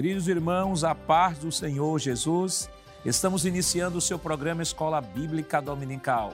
[0.00, 2.70] Queridos irmãos, a paz do Senhor Jesus,
[3.04, 6.32] estamos iniciando o seu programa Escola Bíblica Dominical.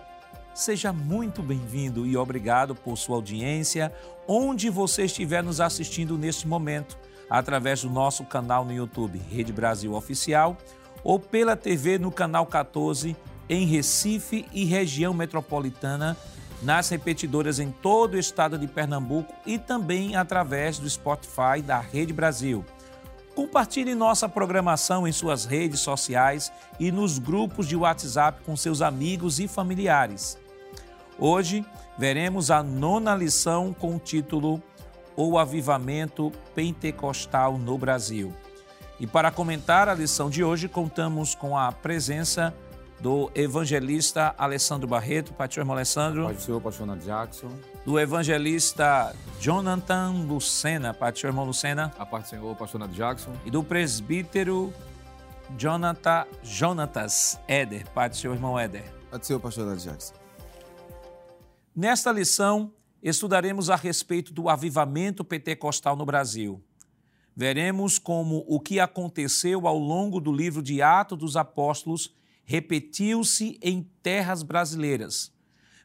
[0.55, 3.93] Seja muito bem-vindo e obrigado por sua audiência,
[4.25, 6.97] onde você estiver nos assistindo neste momento,
[7.29, 10.57] através do nosso canal no YouTube Rede Brasil Oficial
[11.03, 13.17] ou pela TV no canal 14
[13.49, 16.17] em Recife e região metropolitana,
[16.63, 22.13] nas repetidoras em todo o estado de Pernambuco e também através do Spotify da Rede
[22.13, 22.65] Brasil.
[23.37, 26.51] Compartilhe nossa programação em suas redes sociais
[26.81, 30.39] e nos grupos de WhatsApp com seus amigos e familiares.
[31.19, 31.63] Hoje
[31.99, 34.63] veremos a nona lição com o título
[35.15, 38.33] O Avivamento Pentecostal no Brasil.
[38.99, 42.55] E para comentar a lição de hoje, contamos com a presença
[43.01, 45.33] do evangelista Alessandro Barreto.
[45.35, 46.25] Pai do Senhor, irmão Alessandro.
[46.25, 47.51] Pai do Senhor, pastor Jackson.
[47.85, 50.95] Do evangelista Jonathan Lucena.
[50.95, 51.93] Senhor, irmão Lucena.
[51.99, 53.33] A parte do Senhor, pastor Jackson.
[53.45, 54.73] E do presbítero
[55.57, 57.89] Jonathan Jonatas Éder.
[57.91, 58.85] Pai do Senhor, irmão Éder.
[59.11, 60.15] Pai do Senhor, pastor Jackson.
[61.75, 66.63] Nesta lição, estudaremos a respeito do avivamento pentecostal no Brasil.
[67.37, 72.16] Veremos como o que aconteceu ao longo do livro de Atos dos Apóstolos
[72.47, 75.33] repetiu-se em terras brasileiras.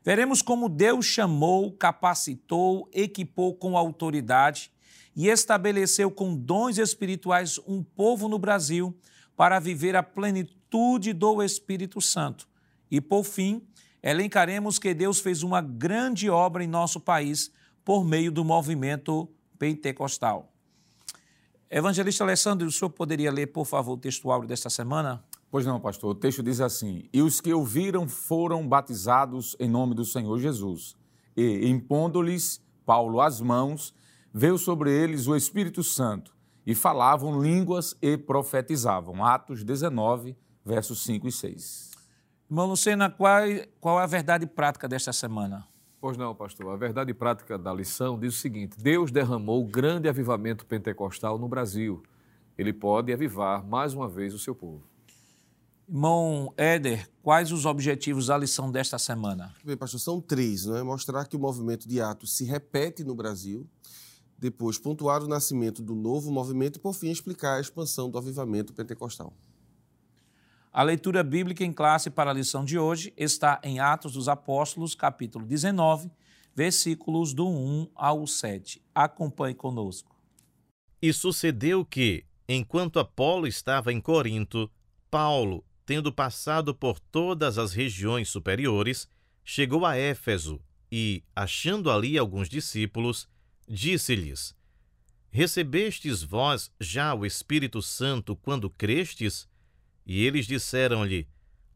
[0.03, 4.71] Veremos como Deus chamou, capacitou, equipou com autoridade
[5.15, 8.97] e estabeleceu com dons espirituais um povo no Brasil
[9.35, 12.47] para viver a plenitude do Espírito Santo.
[12.89, 13.61] E, por fim,
[14.01, 17.51] elencaremos que Deus fez uma grande obra em nosso país
[17.83, 20.51] por meio do movimento pentecostal.
[21.69, 25.23] Evangelista Alessandro, o senhor poderia ler, por favor, o textual desta semana?
[25.51, 26.11] Pois não, pastor.
[26.11, 30.95] O texto diz assim: E os que ouviram foram batizados em nome do Senhor Jesus.
[31.35, 33.93] E, impondo-lhes Paulo as mãos,
[34.33, 36.33] veio sobre eles o Espírito Santo,
[36.65, 39.25] e falavam línguas e profetizavam.
[39.25, 41.91] Atos 19, versos 5 e 6.
[42.49, 43.41] Irmão Lucena, qual,
[43.79, 45.67] qual é a verdade prática desta semana?
[45.99, 46.73] Pois não, pastor.
[46.73, 52.01] A verdade prática da lição diz o seguinte: Deus derramou grande avivamento pentecostal no Brasil.
[52.57, 54.90] Ele pode avivar mais uma vez o seu povo.
[55.93, 59.53] Irmão Éder, quais os objetivos da lição desta semana?
[59.61, 60.83] Bem, pastor, são três, não é?
[60.83, 63.69] Mostrar que o movimento de Atos se repete no Brasil,
[64.37, 68.73] depois pontuar o nascimento do novo movimento e, por fim, explicar a expansão do avivamento
[68.73, 69.33] pentecostal.
[70.71, 74.95] A leitura bíblica em classe para a lição de hoje está em Atos dos Apóstolos,
[74.95, 76.09] capítulo 19,
[76.55, 78.81] versículos do 1 ao 7.
[78.95, 80.15] Acompanhe conosco.
[81.01, 84.71] E sucedeu que, enquanto Apolo estava em Corinto,
[85.09, 89.09] Paulo, tendo passado por todas as regiões superiores,
[89.43, 93.27] chegou a Éfeso e, achando ali alguns discípulos,
[93.67, 94.55] disse-lhes:
[95.29, 99.49] Recebestes vós já o Espírito Santo quando crestes?
[100.05, 101.27] E eles disseram-lhe: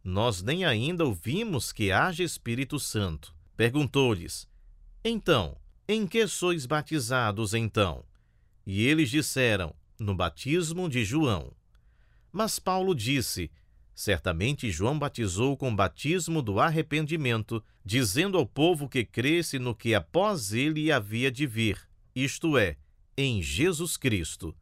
[0.01, 3.35] Nós nem ainda ouvimos que haja Espírito Santo.
[3.57, 4.47] Perguntou-lhes:
[5.03, 5.57] Então,
[5.89, 8.05] em que sois batizados então?
[8.65, 11.51] E eles disseram: No batismo de João.
[12.31, 13.51] Mas Paulo disse:
[13.95, 20.51] Certamente João batizou com batismo do arrependimento, dizendo ao povo que cresce no que após
[20.51, 21.79] ele havia de vir,
[22.13, 22.75] isto é,
[23.17, 24.53] em Jesus Cristo.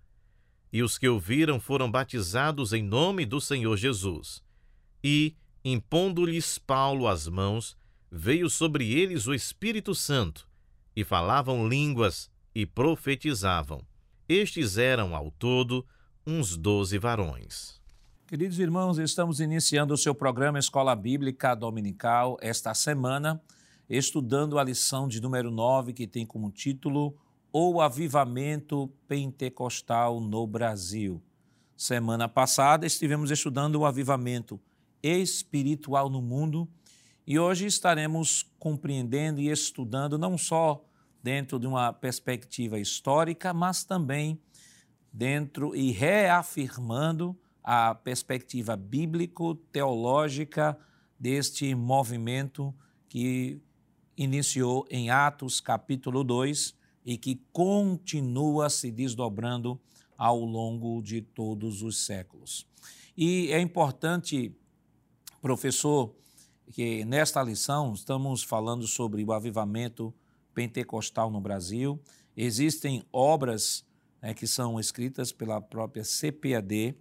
[0.72, 4.44] E os que ouviram foram batizados em nome do Senhor Jesus.
[5.04, 7.76] E, impondo-lhes Paulo as mãos,
[8.12, 10.48] veio sobre eles o Espírito Santo,
[10.96, 13.84] e falavam línguas e profetizavam.
[14.30, 15.84] Estes eram, ao todo,
[16.26, 17.83] uns doze varões.
[18.34, 23.40] Queridos irmãos, estamos iniciando o seu programa Escola Bíblica Dominical esta semana,
[23.88, 27.16] estudando a lição de número 9, que tem como título
[27.52, 31.22] O Avivamento Pentecostal no Brasil.
[31.78, 34.60] Semana passada estivemos estudando o avivamento
[35.04, 36.68] espiritual no mundo
[37.28, 40.84] e hoje estaremos compreendendo e estudando não só
[41.22, 44.42] dentro de uma perspectiva histórica, mas também
[45.14, 50.78] dentro e reafirmando a perspectiva bíblico-teológica
[51.18, 52.76] deste movimento
[53.08, 53.62] que
[54.18, 56.76] iniciou em Atos capítulo 2
[57.06, 59.80] e que continua se desdobrando
[60.18, 62.68] ao longo de todos os séculos.
[63.16, 64.56] E é importante,
[65.42, 66.14] professor,
[66.72, 70.14] que nesta lição estamos falando sobre o avivamento
[70.54, 72.00] pentecostal no Brasil.
[72.36, 73.86] Existem obras
[74.22, 76.96] né, que são escritas pela própria CPAD,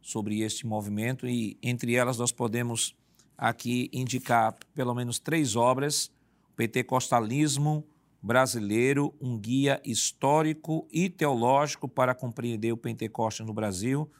[0.00, 2.94] sobre este movimento e entre elas nós podemos
[3.36, 6.10] aqui indicar pelo menos três obras:
[6.56, 7.84] Pentecostalismo
[8.22, 14.10] brasileiro, um guia histórico e teológico para compreender o Pentecostes no Brasil,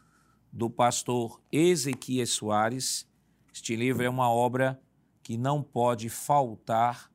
[0.53, 3.07] do pastor Ezequias Soares.
[3.53, 4.81] Este livro é uma obra
[5.23, 7.11] que não pode faltar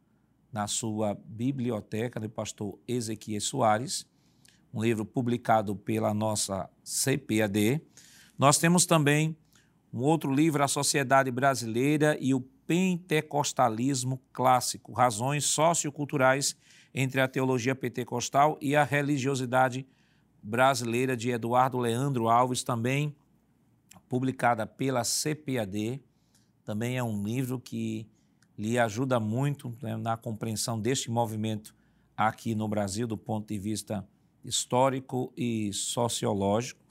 [0.51, 4.05] na sua biblioteca do pastor Ezequias Soares,
[4.73, 7.81] um livro publicado pela nossa CPAD.
[8.37, 9.37] Nós temos também
[9.93, 16.55] um outro livro, A Sociedade Brasileira e o Pentecostalismo Clássico, Razões Socioculturais
[16.93, 19.85] entre a Teologia Pentecostal e a Religiosidade
[20.41, 23.15] Brasileira, de Eduardo Leandro Alves, também
[24.09, 26.01] publicada pela CPAD.
[26.63, 28.07] Também é um livro que
[28.57, 31.75] lhe ajuda muito né, na compreensão deste movimento
[32.15, 34.07] aqui no Brasil, do ponto de vista
[34.43, 36.82] histórico e sociológico.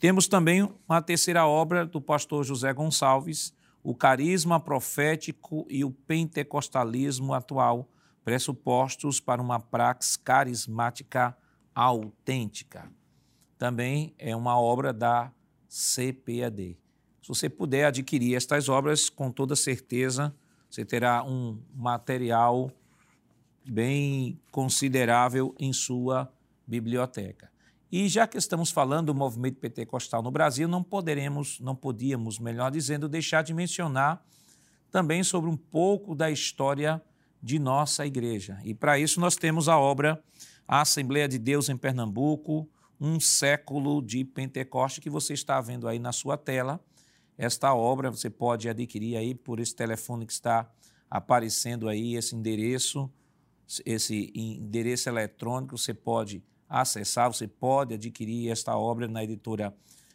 [0.00, 7.34] Temos também uma terceira obra do pastor José Gonçalves, O Carisma Profético e o Pentecostalismo
[7.34, 7.86] Atual,
[8.24, 11.36] pressupostos para uma praxe carismática
[11.74, 12.90] autêntica.
[13.58, 15.30] Também é uma obra da
[15.68, 16.78] CPAD.
[17.20, 20.34] Se você puder adquirir estas obras, com toda certeza,
[20.70, 22.70] você terá um material
[23.68, 26.32] bem considerável em sua
[26.66, 27.49] biblioteca.
[27.92, 32.70] E já que estamos falando do movimento pentecostal no Brasil, não poderemos, não podíamos, melhor
[32.70, 34.24] dizendo, deixar de mencionar
[34.90, 37.02] também sobre um pouco da história
[37.42, 38.60] de nossa igreja.
[38.64, 40.22] E para isso nós temos a obra
[40.68, 42.68] A Assembleia de Deus em Pernambuco,
[43.00, 46.78] um século de Pentecoste que você está vendo aí na sua tela.
[47.36, 50.70] Esta obra você pode adquirir aí por esse telefone que está
[51.10, 53.10] aparecendo aí, esse endereço,
[53.84, 59.74] esse endereço eletrônico, você pode acessar, você pode adquirir esta obra na editora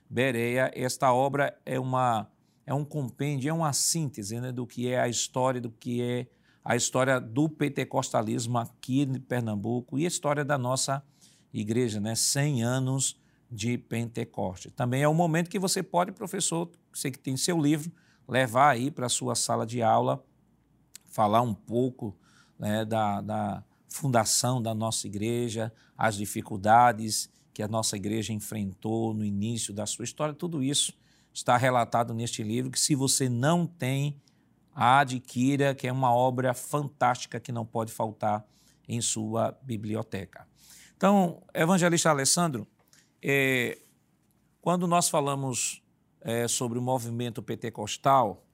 [0.10, 0.72] Bereia.
[0.74, 2.32] Esta obra é, uma,
[2.66, 6.28] é um compêndio, é uma síntese né, do que é a história, do que é
[6.64, 11.04] a história do pentecostalismo aqui em Pernambuco e a história da nossa
[11.54, 12.16] igreja, né?
[12.16, 13.20] 100 anos
[13.52, 14.72] de Pentecoste.
[14.72, 17.92] Também é o momento que você pode, professor, você que tem seu livro,
[18.28, 20.24] levar aí para a sua sala de aula,
[21.06, 22.18] falar um pouco
[22.58, 23.64] né, da, da
[23.96, 30.04] fundação da nossa igreja, as dificuldades que a nossa igreja enfrentou no início da sua
[30.04, 30.94] história, tudo isso
[31.34, 34.22] está relatado neste livro, que se você não tem,
[34.74, 38.46] adquira, que é uma obra fantástica que não pode faltar
[38.86, 40.46] em sua biblioteca.
[40.98, 42.68] Então, evangelista Alessandro,
[43.24, 43.80] é,
[44.62, 45.82] quando nós falamos
[46.20, 48.46] é, sobre o movimento pentecostal,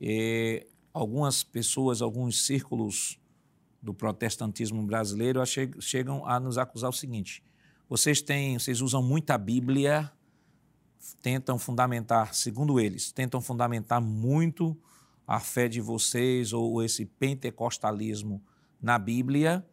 [0.00, 3.18] é, algumas pessoas, alguns círculos
[3.82, 5.40] do protestantismo brasileiro
[5.80, 7.42] chegam a nos acusar o seguinte:
[7.88, 10.10] vocês têm, vocês usam muita Bíblia,
[11.20, 14.80] tentam fundamentar, segundo eles, tentam fundamentar muito
[15.26, 18.42] a fé de vocês ou esse pentecostalismo
[18.80, 19.66] na Bíblia,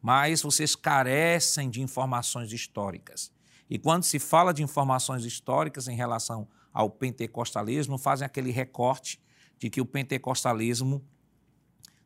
[0.00, 3.32] mas vocês carecem de informações históricas.
[3.68, 9.22] E quando se fala de informações históricas em relação ao pentecostalismo, fazem aquele recorte
[9.58, 11.02] de que o pentecostalismo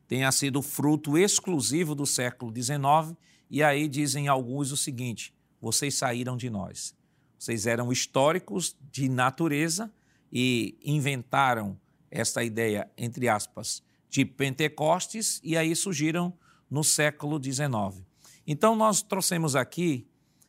[0.09, 3.15] tenha sido fruto exclusivo do século XIX,
[3.47, 6.95] e aí dizem alguns o seguinte: vocês saíram de nós.
[7.37, 9.93] Vocês eram históricos de natureza
[10.33, 11.79] e inventaram
[12.09, 16.33] esta ideia, entre aspas, de Pentecostes, e aí surgiram
[16.69, 18.03] no século XIX.
[18.47, 20.07] Então, nós trouxemos aqui,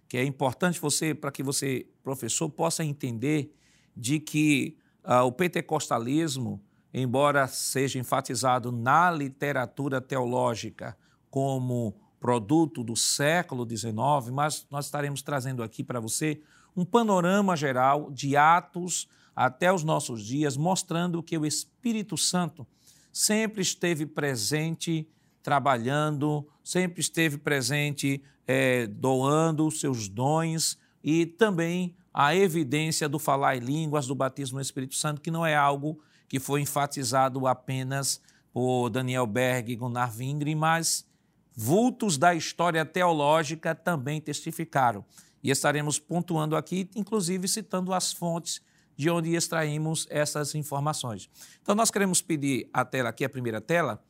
[0.08, 3.54] que é importante você, para que você, professor, possa entender
[3.94, 10.96] de que uh, o pentecostalismo embora seja enfatizado na literatura teológica
[11.30, 13.94] como produto do século XIX,
[14.32, 16.40] mas nós estaremos trazendo aqui para você
[16.76, 22.66] um panorama geral de Atos até os nossos dias, mostrando que o Espírito Santo
[23.12, 25.08] sempre esteve presente,
[25.42, 33.60] trabalhando, sempre esteve presente, é, doando seus dons e também a evidência do falar em
[33.60, 38.20] línguas, do batismo no Espírito Santo, que não é algo que foi enfatizado apenas
[38.52, 41.04] por Daniel Berg e Gunnar Wingren, mas
[41.56, 45.04] vultos da história teológica também testificaram.
[45.42, 48.62] E estaremos pontuando aqui, inclusive citando as fontes
[48.96, 51.28] de onde extraímos essas informações.
[51.62, 54.00] Então, nós queremos pedir a tela aqui, a primeira tela,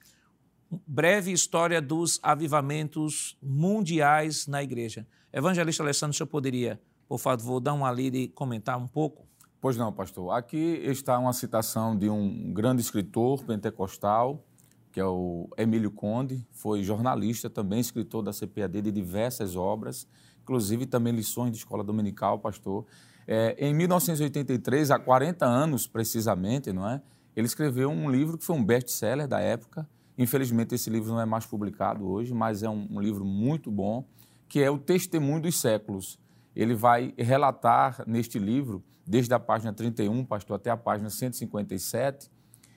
[0.86, 5.06] breve história dos avivamentos mundiais na igreja.
[5.32, 9.29] Evangelista Alessandro, o senhor poderia, por favor, dar uma lida e comentar um pouco?
[9.60, 10.32] Pois não, pastor.
[10.32, 14.42] Aqui está uma citação de um grande escritor pentecostal,
[14.90, 20.08] que é o Emílio Conde, foi jornalista também, escritor da CPAD de diversas obras,
[20.42, 22.86] inclusive também lições de escola dominical, pastor.
[23.26, 27.00] É, em 1983, há 40 anos precisamente, não é?
[27.36, 29.86] Ele escreveu um livro que foi um best-seller da época,
[30.20, 34.04] Infelizmente, esse livro não é mais publicado hoje, mas é um, um livro muito bom,
[34.46, 36.18] que é o Testemunho dos Séculos.
[36.54, 42.30] Ele vai relatar neste livro, desde a página 31, pastor, até a página 157,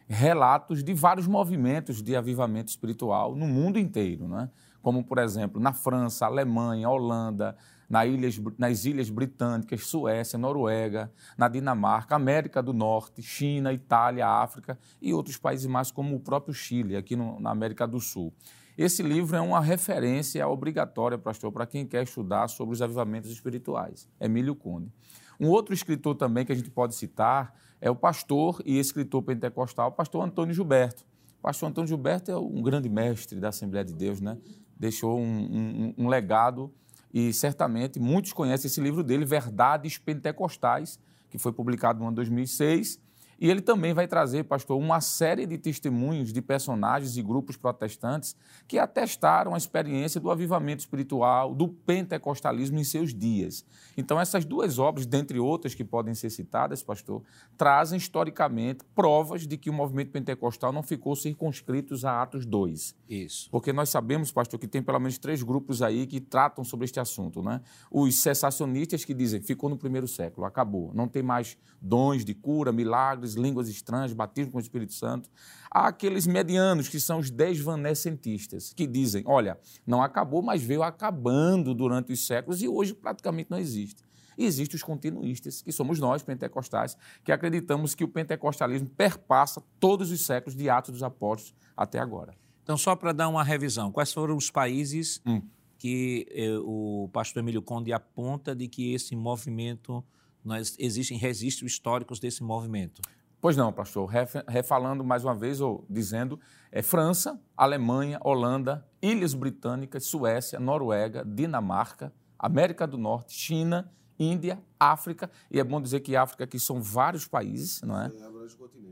[0.07, 4.49] relatos de vários movimentos de avivamento espiritual no mundo inteiro, né?
[4.81, 7.55] como, por exemplo, na França, Alemanha, Holanda,
[7.87, 14.79] nas ilhas, nas Ilhas Britânicas, Suécia, Noruega, na Dinamarca, América do Norte, China, Itália, África
[14.99, 18.33] e outros países mais, como o próprio Chile, aqui no, na América do Sul.
[18.75, 24.09] Esse livro é uma referência obrigatória, pastor, para quem quer estudar sobre os avivamentos espirituais.
[24.19, 24.91] Emílio Conde.
[25.39, 29.91] Um outro escritor também que a gente pode citar é o pastor e escritor pentecostal,
[29.91, 31.03] pastor Antônio Gilberto.
[31.39, 34.37] O pastor Antônio Gilberto é um grande mestre da Assembleia de Deus, né?
[34.77, 36.73] Deixou um, um, um legado
[37.13, 40.97] e certamente muitos conhecem esse livro dele, Verdades Pentecostais,
[41.29, 43.02] que foi publicado no ano 2006
[43.43, 48.37] e ele também vai trazer, pastor, uma série de testemunhos de personagens e grupos protestantes
[48.65, 53.65] que atestaram a experiência do avivamento espiritual, do pentecostalismo em seus dias.
[53.97, 57.21] Então, essas duas obras, dentre outras que podem ser citadas, pastor,
[57.57, 62.95] trazem historicamente provas de que o movimento pentecostal não ficou circunscrito a Atos 2.
[63.09, 63.49] Isso.
[63.51, 66.97] Porque nós sabemos, pastor, que tem pelo menos três grupos aí que tratam sobre este
[66.97, 67.59] assunto, né?
[67.91, 72.71] Os cessacionistas que dizem ficou no primeiro século, acabou, não tem mais dons de cura,
[72.71, 75.29] milagres línguas estranhas, batismo com o Espírito Santo.
[75.69, 81.73] Há aqueles medianos, que são os desvanecentistas, que dizem: olha, não acabou, mas veio acabando
[81.73, 84.03] durante os séculos e hoje praticamente não existe.
[84.37, 90.11] E existem os continuistas, que somos nós, pentecostais, que acreditamos que o pentecostalismo perpassa todos
[90.11, 92.35] os séculos de Atos dos Apóstolos até agora.
[92.63, 95.41] Então, só para dar uma revisão, quais foram os países hum.
[95.77, 100.03] que eh, o pastor Emílio Conde aponta de que esse movimento,
[100.43, 103.01] nós, existem registros históricos desse movimento?
[103.43, 104.09] Pois não, pastor.
[104.47, 106.39] Refalando mais uma vez, ou dizendo,
[106.71, 115.29] é França, Alemanha, Holanda, Ilhas Britânicas, Suécia, Noruega, Dinamarca, América do Norte, China, Índia, África,
[115.49, 118.11] e é bom dizer que África aqui são vários países, não é?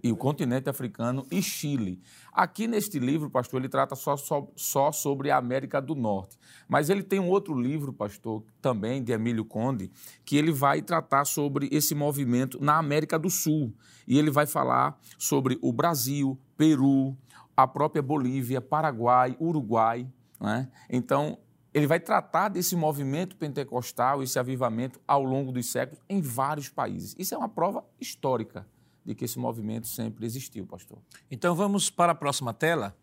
[0.04, 2.02] E o continente africano e Chile.
[2.32, 6.38] Aqui neste livro, pastor, ele trata só, só, só sobre a América do Norte.
[6.68, 9.92] Mas ele tem um outro livro, pastor, também de Emílio Conde,
[10.26, 13.74] que ele vai tratar sobre esse movimento na América do Sul.
[14.08, 17.16] E ele vai falar sobre o Brasil, Peru,
[17.56, 20.08] a própria Bolívia, Paraguai, Uruguai.
[20.40, 20.70] Né?
[20.90, 21.38] Então,
[21.74, 27.16] ele vai tratar desse movimento pentecostal, esse avivamento ao longo dos séculos em vários países.
[27.18, 28.68] Isso é uma prova histórica
[29.06, 30.98] de que esse movimento sempre existiu, pastor.
[31.30, 32.96] Então vamos para a próxima tela.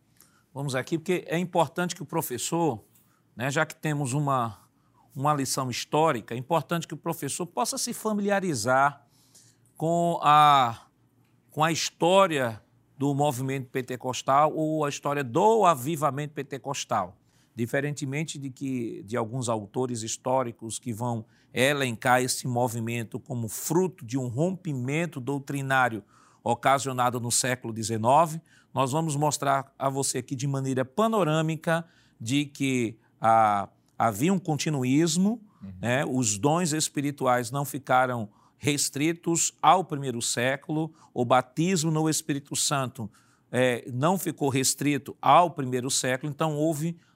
[0.52, 2.82] Vamos aqui, porque é importante que o professor,
[3.34, 4.58] né, já que temos uma,
[5.14, 9.06] uma lição histórica, é importante que o professor possa se familiarizar
[9.76, 10.86] com a,
[11.50, 12.62] com a história
[12.98, 17.17] do movimento pentecostal ou a história do avivamento pentecostal.
[17.58, 24.16] Diferentemente de que de alguns autores históricos que vão elencar esse movimento como fruto de
[24.16, 26.04] um rompimento doutrinário
[26.44, 28.40] ocasionado no século XIX,
[28.72, 31.84] nós vamos mostrar a você aqui de maneira panorâmica
[32.20, 35.72] de que ah, havia um continuismo, uhum.
[35.80, 43.10] né, os dons espirituais não ficaram restritos ao primeiro século, o batismo no Espírito Santo
[43.50, 47.07] é, não ficou restrito ao primeiro século, então houve a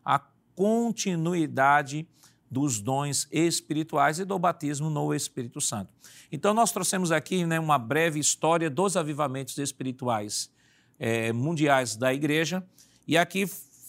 [0.54, 2.06] continuidade
[2.50, 5.90] dos dons espirituais e do batismo no Espírito Santo.
[6.30, 10.50] Então, nós trouxemos aqui né, uma breve história dos avivamentos espirituais
[10.98, 12.62] é, mundiais da igreja,
[13.08, 13.46] e aqui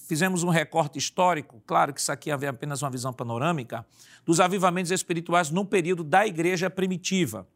[0.08, 3.86] fizemos um recorte histórico, claro que isso aqui é apenas uma visão panorâmica,
[4.26, 7.48] dos avivamentos espirituais no período da igreja primitiva.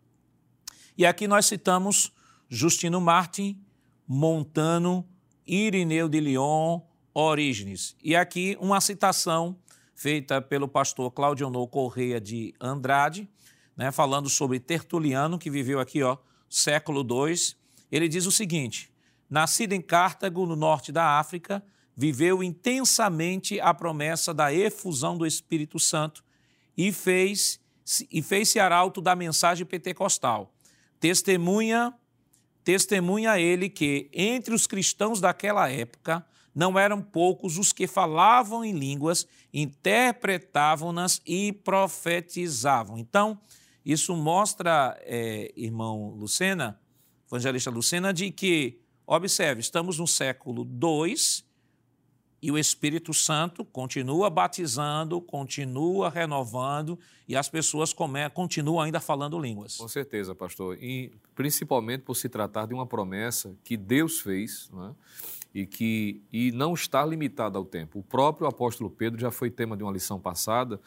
[0.97, 2.11] E aqui nós citamos
[2.49, 3.61] Justino Martin,
[4.07, 5.07] Montano,
[5.45, 6.81] Irineu de Lyon,
[7.19, 7.95] Orígenes.
[8.03, 9.57] E aqui uma citação
[9.95, 13.27] feita pelo pastor Claudio No Correia de Andrade,
[13.75, 17.35] né, falando sobre Tertuliano, que viveu aqui, ó, século II.
[17.91, 18.93] Ele diz o seguinte:
[19.27, 21.63] nascido em Cartago, no norte da África,
[21.95, 26.23] viveu intensamente a promessa da efusão do Espírito Santo
[26.77, 27.59] e fez
[28.11, 30.53] e fez-se arauto da mensagem pentecostal.
[30.99, 31.95] Testemunha
[32.63, 36.23] testemunha ele que entre os cristãos daquela época
[36.57, 42.97] não eram poucos os que falavam em línguas, interpretavam-nas e profetizavam.
[42.97, 43.39] Então,
[43.85, 46.81] isso mostra, é, irmão Lucena,
[47.27, 51.15] evangelista Lucena, de que, observe, estamos no século II
[52.41, 56.97] e o Espírito Santo continua batizando, continua renovando
[57.27, 59.77] e as pessoas come, continuam ainda falando línguas.
[59.77, 60.75] Com certeza, pastor.
[60.81, 65.36] E principalmente por se tratar de uma promessa que Deus fez, é?
[65.53, 67.99] E que e não está limitado ao tempo.
[67.99, 70.79] O próprio apóstolo Pedro já foi tema de uma lição passada,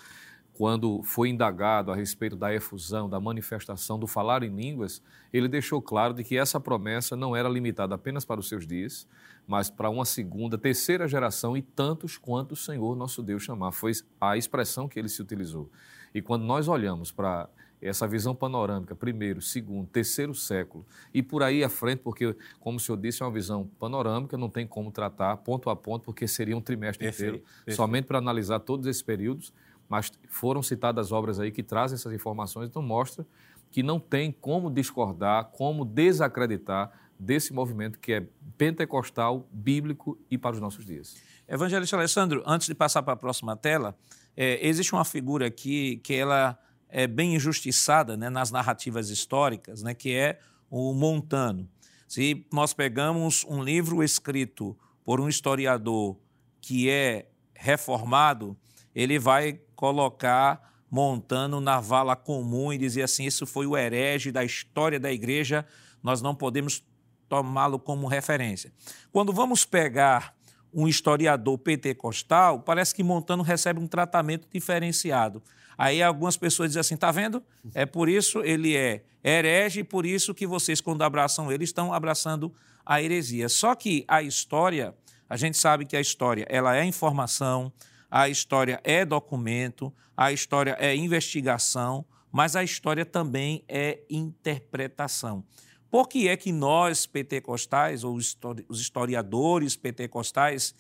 [0.61, 5.03] quando foi indagado a respeito da efusão, da manifestação, do falar em línguas,
[5.33, 9.07] ele deixou claro de que essa promessa não era limitada apenas para os seus dias,
[9.47, 13.73] mas para uma segunda, terceira geração e tantos quanto o Senhor nosso Deus chamar.
[13.73, 15.71] Foi a expressão que ele se utilizou.
[16.15, 17.49] E quando nós olhamos para
[17.81, 22.81] essa visão panorâmica, primeiro, segundo, terceiro século, e por aí à frente, porque, como o
[22.81, 26.57] senhor disse, é uma visão panorâmica, não tem como tratar ponto a ponto, porque seria
[26.57, 27.77] um trimestre perfeito, inteiro, perfeito.
[27.77, 29.53] somente para analisar todos esses períodos
[29.91, 33.27] mas foram citadas obras aí que trazem essas informações, então mostra
[33.73, 40.55] que não tem como discordar, como desacreditar desse movimento que é pentecostal, bíblico e para
[40.55, 41.17] os nossos dias.
[41.49, 43.97] Evangelista Alessandro, antes de passar para a próxima tela,
[44.37, 46.57] é, existe uma figura aqui que ela
[46.91, 50.39] é bem injustiçada né, nas narrativas históricas, né, que é
[50.71, 51.69] o Montano.
[52.07, 56.17] Se nós pegamos um livro escrito por um historiador
[56.61, 58.57] que é reformado,
[58.95, 64.45] ele vai colocar Montano na vala comum e dizer assim: isso foi o herege da
[64.45, 65.65] história da igreja,
[66.03, 66.83] nós não podemos
[67.29, 68.73] tomá-lo como referência.
[69.13, 70.35] Quando vamos pegar
[70.75, 75.43] um historiador pentecostal, parece que Montano recebe um tratamento diferenciado.
[75.81, 77.43] Aí algumas pessoas dizem assim: tá vendo?
[77.73, 82.53] É por isso ele é herege, por isso que vocês, quando abraçam ele, estão abraçando
[82.85, 83.49] a heresia.
[83.49, 84.95] Só que a história,
[85.27, 87.73] a gente sabe que a história ela é informação,
[88.11, 95.43] a história é documento, a história é investigação, mas a história também é interpretação.
[95.91, 100.75] Por que é que nós, pentecostais, ou os historiadores pentecostais,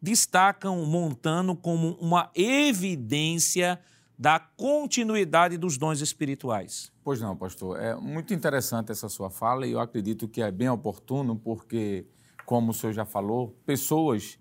[0.00, 3.80] destacam Montano como uma evidência
[4.18, 6.90] da continuidade dos dons espirituais?
[7.04, 7.78] Pois não, pastor.
[7.78, 12.06] É muito interessante essa sua fala e eu acredito que é bem oportuno, porque,
[12.44, 14.38] como o senhor já falou, pessoas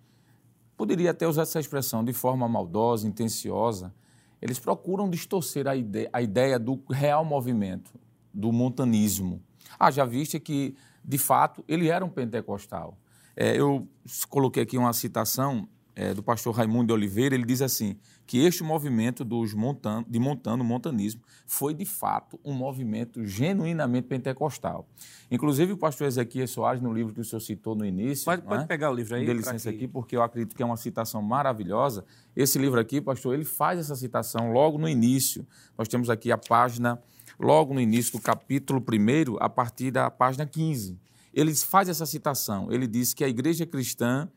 [0.77, 3.93] poderia até usar essa expressão de forma maldosa, intenciosa,
[4.41, 7.91] eles procuram distorcer a ideia, a ideia do real movimento,
[8.33, 9.41] do montanismo.
[9.79, 12.97] Ah, já viste que, de fato, ele era um pentecostal.
[13.35, 13.87] É, eu
[14.29, 18.63] coloquei aqui uma citação é, do pastor Raimundo de Oliveira, ele diz assim, que este
[18.63, 24.87] movimento dos montan de montano, montanismo, foi de fato um movimento genuinamente pentecostal.
[25.31, 28.25] Inclusive o pastor Ezequiel Soares, no livro que o senhor citou no início...
[28.25, 28.65] Pode, pode é?
[28.65, 29.25] pegar o livro aí.
[29.25, 32.03] Dê licença aqui, porque eu acredito que é uma citação maravilhosa.
[32.35, 35.47] Esse livro aqui, pastor, ele faz essa citação logo no início.
[35.77, 37.01] Nós temos aqui a página,
[37.39, 40.99] logo no início do capítulo 1, a partir da página 15.
[41.33, 44.29] Ele faz essa citação, ele diz que a igreja cristã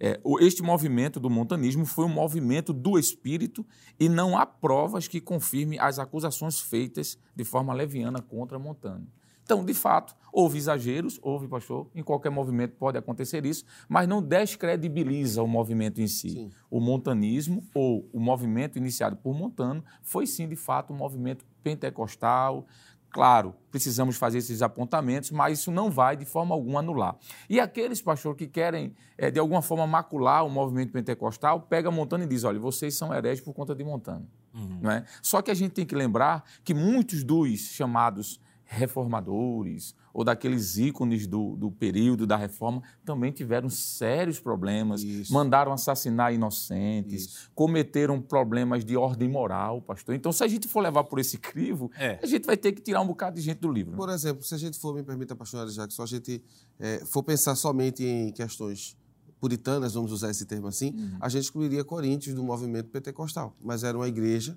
[0.00, 3.66] é, este movimento do montanismo foi um movimento do espírito
[3.98, 9.06] e não há provas que confirmem as acusações feitas de forma leviana contra Montano.
[9.50, 14.22] Então, de fato, houve exageros, houve, pastor, em qualquer movimento pode acontecer isso, mas não
[14.22, 16.30] descredibiliza o movimento em si.
[16.30, 16.50] Sim.
[16.70, 22.64] O montanismo ou o movimento iniciado por Montano foi sim, de fato, um movimento pentecostal,
[23.10, 27.16] Claro, precisamos fazer esses apontamentos, mas isso não vai de forma alguma anular.
[27.48, 32.24] E aqueles, pastor, que querem é, de alguma forma macular o movimento pentecostal, pega Montano
[32.24, 34.28] e diz: olha, vocês são hereges por conta de Montano.
[34.54, 34.78] Uhum.
[34.82, 35.04] Não é?
[35.22, 38.40] Só que a gente tem que lembrar que muitos dos chamados
[38.72, 45.32] reformadores ou daqueles ícones do, do período da reforma também tiveram sérios problemas, Isso.
[45.32, 47.50] mandaram assassinar inocentes, Isso.
[47.52, 50.14] cometeram problemas de ordem moral, pastor.
[50.14, 52.20] Então, se a gente for levar por esse crivo, é.
[52.22, 53.90] a gente vai ter que tirar um bocado de gente do livro.
[53.90, 53.96] Né?
[53.96, 56.44] Por exemplo, se a gente for, me permita, pastor Jackson, se a gente
[56.78, 58.96] é, for pensar somente em questões
[59.40, 61.16] puritanas, vamos usar esse termo assim, uhum.
[61.20, 63.52] a gente excluiria Coríntios do movimento pentecostal.
[63.60, 64.56] Mas era uma igreja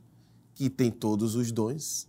[0.53, 2.07] que tem todos os dons,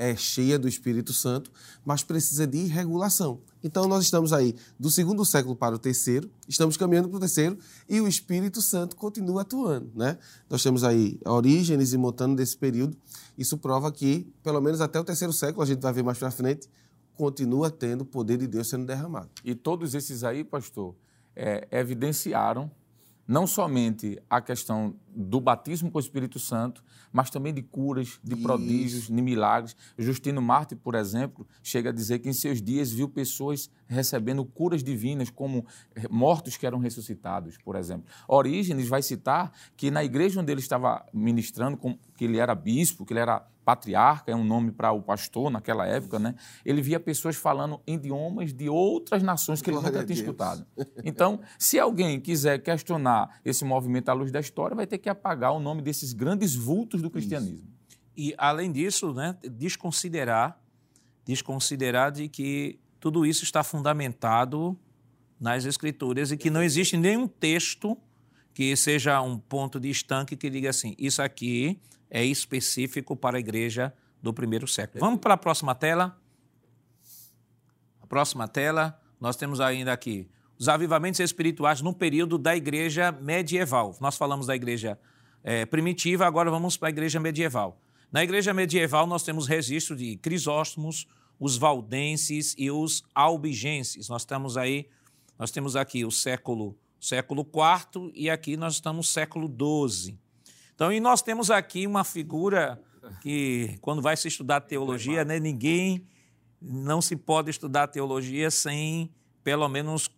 [0.00, 1.52] é cheia do Espírito Santo,
[1.84, 3.42] mas precisa de regulação.
[3.62, 7.58] Então, nós estamos aí do segundo século para o terceiro, estamos caminhando para o terceiro
[7.86, 9.92] e o Espírito Santo continua atuando.
[9.94, 10.16] Né?
[10.48, 12.96] Nós temos aí Orígenes e Montano desse período.
[13.36, 16.30] Isso prova que, pelo menos até o terceiro século, a gente vai ver mais para
[16.30, 16.66] frente,
[17.14, 19.28] continua tendo o poder de Deus sendo derramado.
[19.44, 20.94] E todos esses aí, pastor,
[21.36, 22.70] é, evidenciaram
[23.28, 28.34] não somente a questão do batismo com o Espírito Santo, mas também de curas, de
[28.34, 28.42] Isso.
[28.42, 29.76] prodígios, de milagres.
[29.98, 34.84] Justino Marte, por exemplo, chega a dizer que em seus dias viu pessoas recebendo curas
[34.84, 35.66] divinas, como
[36.08, 38.04] mortos que eram ressuscitados, por exemplo.
[38.28, 41.78] Orígenes vai citar que na igreja onde ele estava ministrando,
[42.16, 45.86] que ele era bispo, que ele era patriarca, é um nome para o pastor naquela
[45.86, 46.34] época, né?
[46.64, 50.66] Ele via pessoas falando idiomas de outras nações que ele nunca tinha escutado.
[51.04, 55.52] Então, se alguém quiser questionar esse movimento à luz da história, vai ter que apagar
[55.52, 57.66] o nome desses grandes vultos do cristianismo.
[57.88, 57.98] Isso.
[58.16, 60.60] E, além disso, né, desconsiderar,
[61.24, 64.78] desconsiderar de que tudo isso está fundamentado
[65.40, 67.96] nas Escrituras e que não existe nenhum texto
[68.52, 73.40] que seja um ponto de estanque que diga assim: isso aqui é específico para a
[73.40, 75.00] igreja do primeiro século.
[75.00, 76.20] Vamos para a próxima tela.
[78.02, 80.28] A próxima tela, nós temos ainda aqui
[80.60, 83.96] os avivamentos espirituais no período da igreja medieval.
[83.98, 84.98] Nós falamos da igreja
[85.42, 87.80] é, primitiva, agora vamos para a igreja medieval.
[88.12, 94.10] Na igreja medieval, nós temos registro de Crisóstomos, os valdenses e os albigenses.
[94.10, 94.86] Nós estamos aí,
[95.38, 100.18] nós temos aqui o século século IV e aqui nós estamos século XII.
[100.74, 102.78] Então, e nós temos aqui uma figura
[103.22, 106.06] que, quando vai se estudar teologia, né, ninguém
[106.60, 109.10] não se pode estudar teologia sem,
[109.42, 110.10] pelo menos,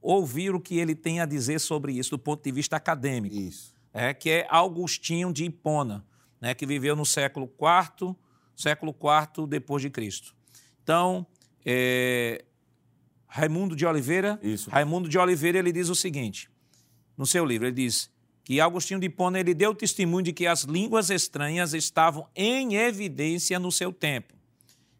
[0.00, 3.34] ouvir o que ele tem a dizer sobre isso do ponto de vista acadêmico.
[3.36, 3.74] Isso.
[3.92, 6.04] É, que é Augustinho de Hipona,
[6.40, 8.14] né, que viveu no século IV,
[8.54, 10.34] século IV depois de Cristo.
[10.82, 11.26] Então,
[11.64, 12.44] é,
[13.26, 14.70] Raimundo de Oliveira, Isso.
[14.70, 16.50] Raimundo de Oliveira, ele diz o seguinte,
[17.16, 18.10] no seu livro, ele diz
[18.42, 23.58] que Agostinho de Hipona ele deu testemunho de que as línguas estranhas estavam em evidência
[23.58, 24.32] no seu tempo.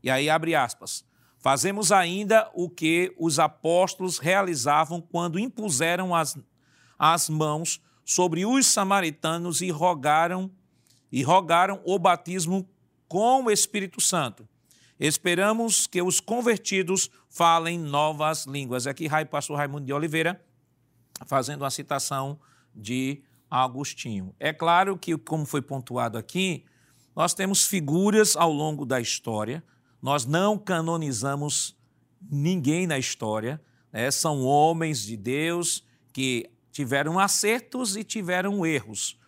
[0.03, 1.03] E aí abre aspas.
[1.39, 6.37] Fazemos ainda o que os apóstolos realizavam quando impuseram as,
[6.99, 10.51] as mãos sobre os samaritanos e rogaram
[11.11, 12.69] e rogaram o batismo
[13.07, 14.47] com o Espírito Santo.
[15.01, 18.87] Esperamos que os convertidos falem novas línguas.
[18.87, 20.45] Aqui, pastor Raimundo de Oliveira,
[21.27, 22.39] fazendo uma citação
[22.75, 24.35] de Agostinho.
[24.39, 26.65] É claro que, como foi pontuado aqui,
[27.15, 29.63] nós temos figuras ao longo da história,
[30.01, 31.77] nós não canonizamos
[32.31, 33.61] ninguém na história,
[33.93, 34.11] né?
[34.11, 39.19] são homens de Deus que tiveram acertos e tiveram erros.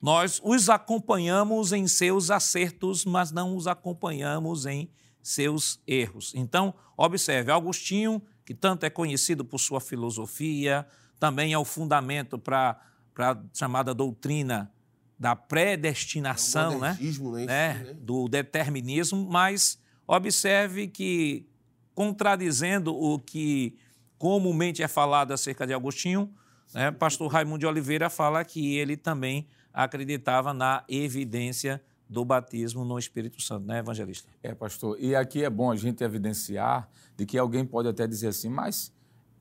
[0.00, 4.90] Nós os acompanhamos em seus acertos, mas não os acompanhamos em
[5.22, 6.32] seus erros.
[6.34, 10.86] Então, observe, Agostinho, que tanto é conhecido por sua filosofia,
[11.18, 12.78] também é o fundamento para
[13.18, 14.70] a chamada doutrina
[15.18, 16.88] da predestinação, É né?
[16.90, 17.46] modernismo, né?
[17.46, 17.74] né?
[17.74, 17.94] Né?
[17.94, 21.46] do determinismo, mas observe que,
[21.94, 23.76] contradizendo o que
[24.18, 26.32] comumente é falado acerca de Agostinho,
[26.72, 32.98] né, pastor Raimundo de Oliveira fala que ele também acreditava na evidência do batismo no
[32.98, 34.28] Espírito Santo, né, evangelista?
[34.42, 34.96] É, pastor.
[35.00, 38.92] E aqui é bom a gente evidenciar de que alguém pode até dizer assim, mas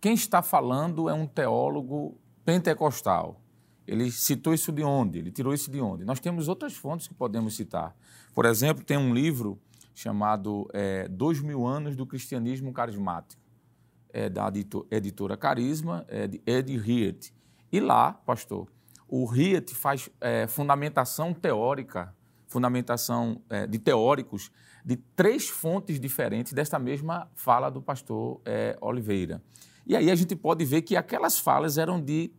[0.02, 3.39] quem está falando é um teólogo pentecostal.
[3.86, 5.19] Ele citou isso de onde?
[5.19, 6.06] Ele tirou isso de onde?
[6.06, 7.95] Nós temos outras fontes que podemos citar.
[8.34, 9.60] Por exemplo, tem um livro
[9.93, 13.41] chamado é, Dois Mil Anos do Cristianismo Carismático,
[14.10, 17.34] é da edito- editora Carisma, é de Ed Riet.
[17.71, 18.67] E lá, pastor,
[19.08, 22.15] o Riet faz é, fundamentação teórica,
[22.47, 24.51] fundamentação é, de teóricos
[24.86, 29.41] de três fontes diferentes desta mesma fala do pastor é, Oliveira.
[29.86, 32.32] E aí a gente pode ver que aquelas falas eram de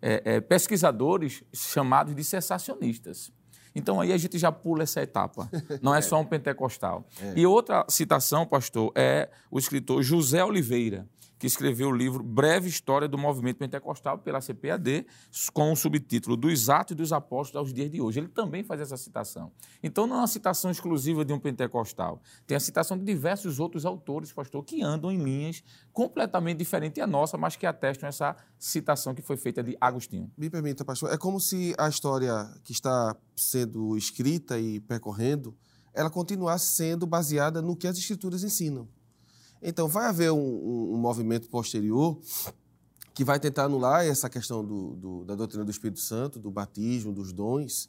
[0.00, 3.32] é, pesquisadores chamados de cessacionistas.
[3.74, 5.48] Então aí a gente já pula essa etapa.
[5.80, 7.06] Não é só um pentecostal.
[7.34, 11.06] E outra citação, pastor, é o escritor José Oliveira,
[11.42, 15.04] que escreveu o livro Breve História do Movimento Pentecostal pela CPAD,
[15.52, 18.20] com o subtítulo Dos Atos dos Apóstolos aos Dias de Hoje.
[18.20, 19.50] Ele também faz essa citação.
[19.82, 22.22] Então não é uma citação exclusiva de um pentecostal.
[22.46, 27.08] Tem a citação de diversos outros autores, pastor, que andam em linhas completamente diferentes à
[27.08, 30.30] nossa, mas que atestam essa citação que foi feita de Agostinho.
[30.38, 35.56] Me permita, pastor, é como se a história que está sendo escrita e percorrendo,
[35.92, 38.88] ela continuasse sendo baseada no que as escrituras ensinam.
[39.62, 42.18] Então, vai haver um, um- movimento posterior
[43.14, 47.12] que vai tentar anular essa questão do- do- da doutrina do Espírito Santo, do batismo,
[47.12, 47.88] dos dons.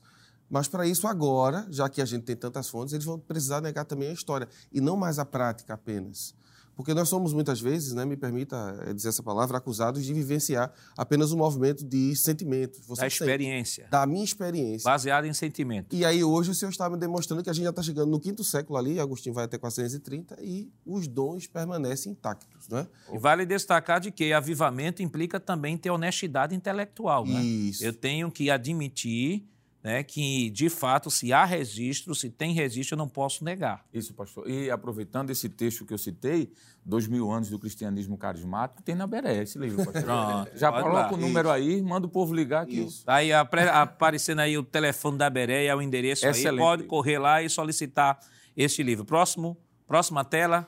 [0.50, 3.86] Mas, para isso, agora, já que a gente tem tantas fontes, eles vão precisar negar
[3.86, 6.36] também a história e não mais a prática apenas.
[6.76, 8.56] Porque nós somos muitas vezes, né, me permita
[8.88, 12.80] eh, dizer essa palavra, acusados de vivenciar apenas um movimento de sentimentos.
[12.88, 14.84] Você da sente, experiência, Da minha experiência.
[14.90, 15.96] baseada em sentimento.
[15.96, 18.20] E aí hoje o senhor está me demonstrando que a gente já está chegando no
[18.20, 22.88] quinto século ali, Agostinho vai até 430, e os dons permanecem intactos, não é?
[23.14, 27.26] E vale destacar de que avivamento implica também ter honestidade intelectual.
[27.26, 27.42] Né?
[27.44, 27.84] Isso.
[27.86, 29.46] Eu tenho que admitir
[29.84, 33.84] né, que, de fato, se há registro, se tem registro, eu não posso negar.
[33.94, 34.50] Isso, pastor.
[34.50, 36.54] E aproveitando esse texto que eu citei,
[36.86, 40.04] Dois Mil Anos do Cristianismo Carismático, tem na Beré esse livro, pastor.
[40.04, 41.14] Pronto, Já coloca lá.
[41.14, 42.86] o número aí, manda o povo ligar aqui.
[42.86, 43.04] Isso.
[43.06, 46.32] Aí aparecendo aí o telefone da Bereia, o endereço aí.
[46.32, 46.62] Excelente.
[46.62, 48.18] Pode correr lá e solicitar
[48.56, 49.04] este livro.
[49.04, 50.66] Próximo, próxima tela.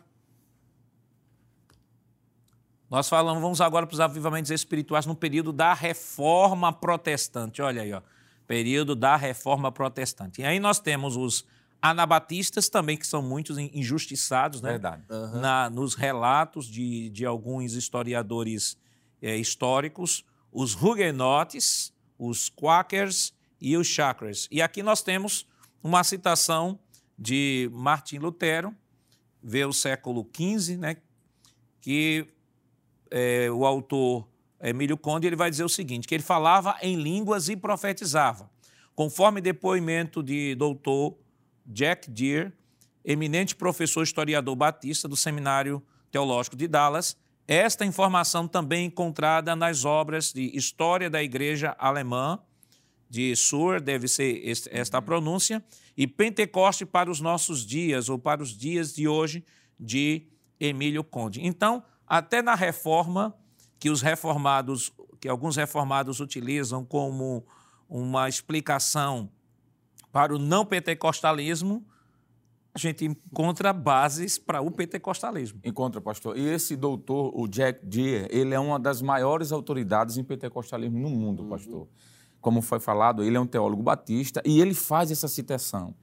[2.89, 7.62] Nós falamos, vamos agora para os avivamentos espirituais no período da Reforma Protestante.
[7.62, 8.01] Olha aí, ó.
[8.47, 10.41] Período da Reforma Protestante.
[10.41, 11.45] E aí nós temos os
[11.81, 14.71] anabatistas também, que são muitos in- injustiçados, né?
[14.71, 15.03] Verdade.
[15.39, 18.77] na- nos relatos de, de alguns historiadores
[19.21, 24.47] é, históricos, os huguenotes, os quakers e os chakras.
[24.51, 25.47] E aqui nós temos
[25.84, 26.79] uma citação
[27.17, 28.75] de Martim Lutero,
[29.41, 30.97] vê o século XV, né,
[31.81, 32.27] que
[33.12, 34.27] é, o autor
[34.69, 38.49] Emílio Conde ele vai dizer o seguinte, que ele falava em línguas e profetizava.
[38.95, 41.17] Conforme depoimento de doutor
[41.65, 42.54] Jack Deere,
[43.04, 50.34] eminente professor historiador batista do Seminário Teológico de Dallas, esta informação também encontrada nas obras
[50.34, 52.39] de História da Igreja Alemã,
[53.08, 55.63] de Sur, deve ser esta pronúncia,
[55.95, 59.43] e Pentecoste para os nossos dias, ou para os dias de hoje,
[59.80, 60.23] de
[60.60, 61.45] Emílio Conde.
[61.45, 63.36] Então, até na reforma,
[63.79, 67.45] que os reformados, que alguns reformados utilizam como
[67.89, 69.29] uma explicação
[70.11, 71.85] para o não pentecostalismo,
[72.73, 75.59] a gente encontra bases para o pentecostalismo.
[75.63, 76.38] Encontra, pastor.
[76.38, 81.09] E esse doutor, o Jack Deere, ele é uma das maiores autoridades em pentecostalismo no
[81.09, 81.49] mundo, uhum.
[81.49, 81.88] pastor
[82.45, 85.95] como foi falado, ele é um teólogo batista e ele faz essa citação.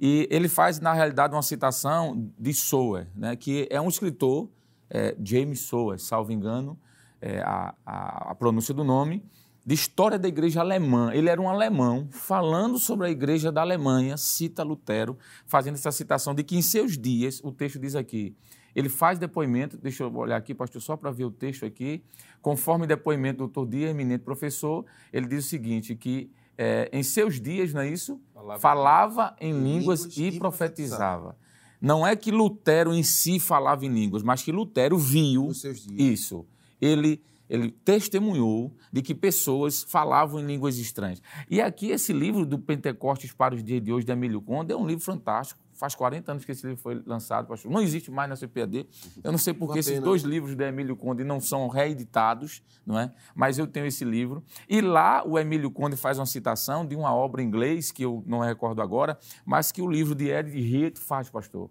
[0.00, 4.48] E ele faz, na realidade, uma citação de Sower, né, que é um escritor,
[4.88, 6.78] é, James Sower, salvo engano,
[7.20, 9.24] é, a, a, a pronúncia do nome,
[9.64, 11.10] de história da igreja alemã.
[11.12, 16.34] Ele era um alemão falando sobre a igreja da Alemanha, cita Lutero, fazendo essa citação
[16.34, 18.34] de que em seus dias, o texto diz aqui,
[18.74, 22.02] ele faz depoimento, deixa eu olhar aqui, pastor, só para ver o texto aqui.
[22.40, 27.40] Conforme depoimento do doutor Dia, eminente professor, ele diz o seguinte: que é, em seus
[27.40, 28.20] dias, não é isso?
[28.32, 31.36] Falava, falava em línguas, línguas e, profetizava.
[31.80, 35.50] Não é que Lutero em si falava em línguas, mas que Lutero viu
[35.96, 36.46] isso.
[36.80, 41.22] Ele, ele testemunhou de que pessoas falavam em línguas estranhas.
[41.48, 44.76] E aqui esse livro do Pentecostes para os dias de hoje, de Emílio Conde, é
[44.76, 47.72] um livro fantástico faz 40 anos que esse livro foi lançado, pastor.
[47.72, 48.86] Não existe mais na CPAD.
[49.24, 52.98] Eu não sei por que esses dois livros do Emílio Conde não são reeditados, não
[52.98, 53.10] é?
[53.34, 54.44] Mas eu tenho esse livro.
[54.68, 58.22] E lá o Emílio Conde faz uma citação de uma obra em inglês, que eu
[58.26, 61.70] não recordo agora, mas que o livro de Ed Riet faz, pastor.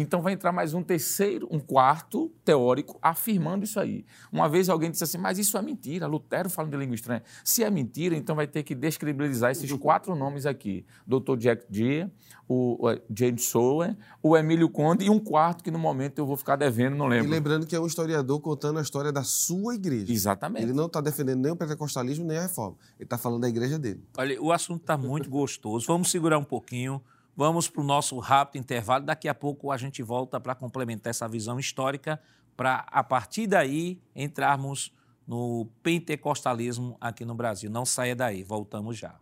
[0.00, 4.04] Então vai entrar mais um terceiro, um quarto teórico afirmando isso aí.
[4.32, 7.22] Uma vez alguém disse assim, mas isso é mentira, Lutero falando de língua estranha.
[7.44, 10.84] Se é mentira, então vai ter que descredibilizar esses quatro nomes aqui.
[11.06, 11.36] Dr.
[11.36, 12.10] Jack Deere,
[12.48, 12.78] o,
[13.14, 16.96] James Sower, o Emílio Conde e um quarto que no momento eu vou ficar devendo,
[16.96, 17.26] não lembro.
[17.26, 20.12] E lembrando que é um historiador contando a história da sua igreja.
[20.12, 20.62] Exatamente.
[20.64, 22.76] Ele não está defendendo nem o pentecostalismo nem a reforma.
[22.96, 24.02] Ele está falando da igreja dele.
[24.16, 25.86] Olha, o assunto está muito gostoso.
[25.86, 27.02] Vamos segurar um pouquinho.
[27.38, 29.04] Vamos para o nosso rápido intervalo.
[29.04, 32.20] Daqui a pouco a gente volta para complementar essa visão histórica,
[32.56, 34.92] para a partir daí entrarmos
[35.24, 37.70] no pentecostalismo aqui no Brasil.
[37.70, 39.20] Não saia daí, voltamos já.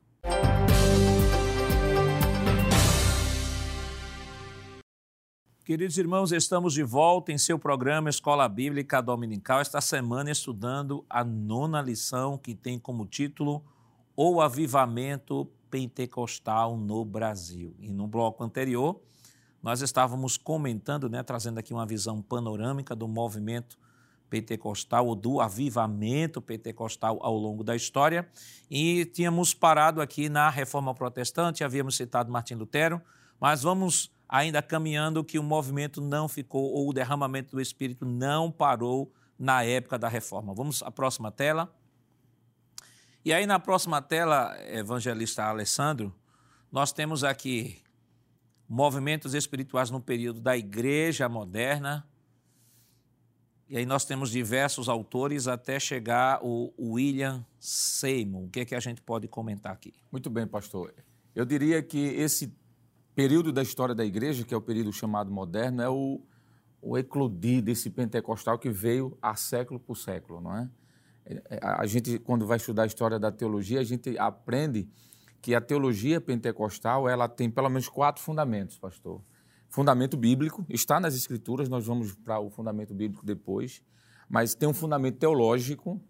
[5.62, 11.22] Queridos irmãos, estamos de volta em seu programa Escola Bíblica Dominical, esta semana estudando a
[11.22, 13.62] nona lição que tem como título
[14.16, 17.74] O Avivamento Pentecostal no Brasil.
[17.78, 19.00] E no bloco anterior,
[19.62, 23.78] nós estávamos comentando, né, trazendo aqui uma visão panorâmica do movimento
[24.28, 28.28] pentecostal ou do avivamento pentecostal ao longo da história
[28.70, 33.00] e tínhamos parado aqui na Reforma Protestante, havíamos citado Martim Lutero,
[33.40, 38.50] mas vamos ainda caminhando que o movimento não ficou, ou o derramamento do Espírito não
[38.50, 40.54] parou na época da reforma.
[40.54, 41.72] Vamos à próxima tela.
[43.26, 46.14] E aí, na próxima tela, evangelista Alessandro,
[46.70, 47.82] nós temos aqui
[48.68, 52.06] movimentos espirituais no período da Igreja Moderna.
[53.68, 58.44] E aí nós temos diversos autores até chegar o William Seymour.
[58.44, 59.92] O que é que a gente pode comentar aqui?
[60.12, 60.94] Muito bem, pastor.
[61.34, 62.54] Eu diria que esse
[63.12, 66.20] período da história da igreja, que é o período chamado moderno, é o,
[66.80, 70.70] o eclodir desse pentecostal que veio há século por século, não é?
[71.26, 71.58] É?
[71.60, 74.88] A gente, quando vai estudar a história da teologia, a gente aprende
[75.42, 79.20] que a teologia pentecostal ela tem pelo menos quatro fundamentos, pastor.
[79.68, 83.82] Fundamento bíblico, está nas escrituras, nós vamos para o fundamento bíblico depois,
[84.28, 86.00] mas tem um fundamento teológico,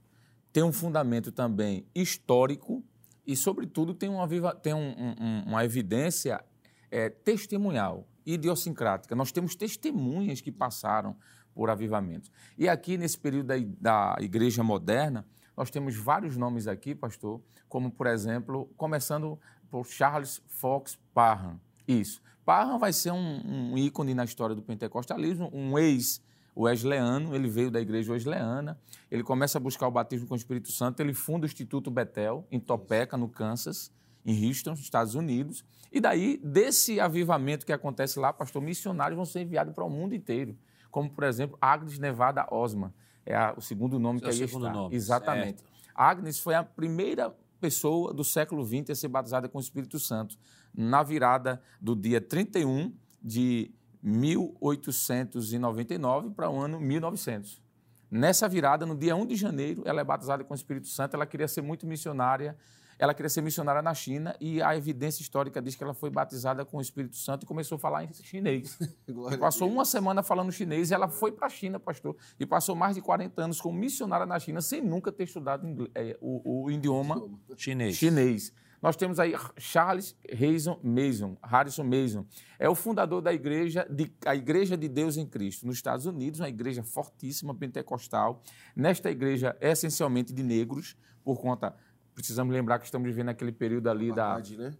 [0.52, 2.84] tem um fundamento também histórico
[3.26, 6.42] e, sobretudo, tem uma, tem um, um, uma evidência
[6.90, 9.14] é, testemunhal, idiosincrática.
[9.14, 11.16] Nós temos testemunhas que passaram
[11.56, 12.30] por avivamentos.
[12.58, 17.90] E aqui, nesse período da, da igreja moderna, nós temos vários nomes aqui, pastor, como,
[17.90, 19.40] por exemplo, começando
[19.70, 21.58] por Charles Fox Parham.
[21.88, 22.20] Isso.
[22.44, 26.22] Parham vai ser um, um ícone na história do pentecostalismo, um ex
[26.56, 28.78] Wesleyano, ele veio da igreja wesleyana,
[29.10, 32.46] ele começa a buscar o batismo com o Espírito Santo, ele funda o Instituto Betel,
[32.50, 33.92] em Topeka, no Kansas,
[34.24, 35.64] em Houston, Estados Unidos.
[35.92, 40.14] E daí, desse avivamento que acontece lá, pastor, missionários vão ser enviados para o mundo
[40.14, 40.56] inteiro.
[40.96, 42.90] Como, por exemplo, Agnes Nevada Osman,
[43.26, 44.78] é a, o segundo nome Seu que aí segundo está.
[44.78, 45.60] nome, Exatamente.
[45.60, 45.70] certo.
[45.94, 50.38] Agnes foi a primeira pessoa do século XX a ser batizada com o Espírito Santo,
[50.74, 53.70] na virada do dia 31 de
[54.02, 57.62] 1899 para o ano 1900.
[58.10, 61.14] Nessa virada, no dia 1 de janeiro, ela é batizada com o Espírito Santo.
[61.14, 62.56] Ela queria ser muito missionária.
[62.98, 66.64] Ela queria ser missionária na China e a evidência histórica diz que ela foi batizada
[66.64, 68.78] com o Espírito Santo e começou a falar em chinês.
[69.38, 72.96] Passou uma semana falando chinês e ela foi para a China, pastor, e passou mais
[72.96, 76.70] de 40 anos como missionária na China sem nunca ter estudado inglês- eh, o, o
[76.70, 77.22] idioma
[77.56, 77.96] Chinês.
[77.96, 78.52] chinês.
[78.80, 82.26] Nós temos aí Charles Harrison Mason, Harrison Mason.
[82.58, 86.40] É o fundador da igreja, de, a Igreja de Deus em Cristo, nos Estados Unidos,
[86.40, 88.42] uma igreja fortíssima, pentecostal.
[88.76, 91.74] Nesta igreja, é essencialmente de negros, por conta.
[92.16, 94.74] Precisamos lembrar que estamos vivendo aquele período ali da, né?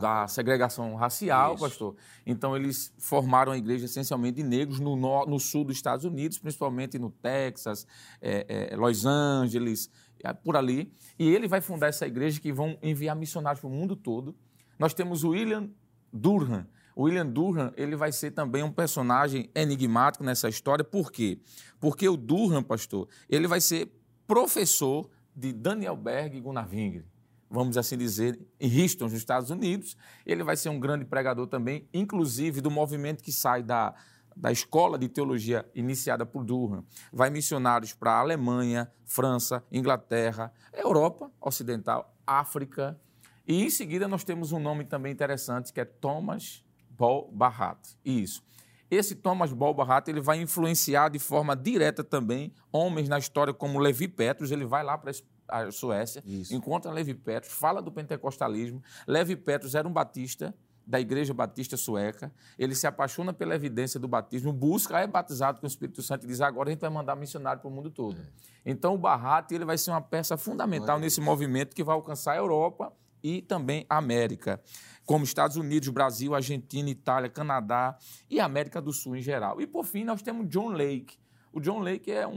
[0.00, 1.64] Da segregação racial, Isso.
[1.64, 1.96] pastor.
[2.24, 6.38] Então, eles formaram a igreja essencialmente de negros no, no- no sul dos Estados Unidos,
[6.38, 7.86] principalmente no Texas,
[8.22, 9.90] eh, eh, Los Angeles,
[10.22, 10.90] eh, por ali.
[11.18, 14.34] E ele vai fundar essa igreja que vão enviar missionários para o mundo todo.
[14.78, 15.68] Nós temos o William
[16.12, 16.66] Durham.
[16.94, 20.82] O William Durham ele vai ser também um personagem enigmático nessa história.
[20.84, 21.38] Por quê?
[21.78, 23.92] Porque o Durham, pastor, ele vai ser
[24.26, 27.04] professor de Daniel Berg e Gunnar Wingre
[27.50, 29.96] vamos assim dizer, em Houston, nos Estados Unidos.
[30.24, 33.94] Ele vai ser um grande pregador também, inclusive do movimento que sai da,
[34.36, 36.84] da escola de teologia iniciada por Durham.
[37.12, 42.98] Vai missionários para a Alemanha, França, Inglaterra, Europa Ocidental, África.
[43.46, 47.78] E em seguida nós temos um nome também interessante que é Thomas Ball Barrat.
[48.04, 48.42] Isso.
[48.90, 53.78] Esse Thomas Ball Barrat ele vai influenciar de forma direta também homens na história como
[53.78, 54.50] Levi Petros.
[54.50, 55.12] Ele vai lá para
[55.48, 56.54] a Suécia, Isso.
[56.54, 58.82] encontra Levi Petros, fala do pentecostalismo.
[59.06, 60.54] Levi Petros era um batista
[60.86, 62.32] da Igreja Batista Sueca.
[62.56, 66.28] Ele se apaixona pela evidência do batismo, busca, é batizado com o Espírito Santo e
[66.28, 68.16] diz: agora a gente vai mandar missionário para o mundo todo.
[68.64, 72.32] Então o Barrat ele vai ser uma peça fundamental a nesse movimento que vai alcançar
[72.32, 74.60] a Europa e também a América,
[75.06, 77.96] como Estados Unidos, Brasil, Argentina, Itália, Canadá
[78.28, 79.60] e América do Sul em geral.
[79.60, 81.16] E por fim nós temos John Lake.
[81.52, 82.32] O John Lake é um,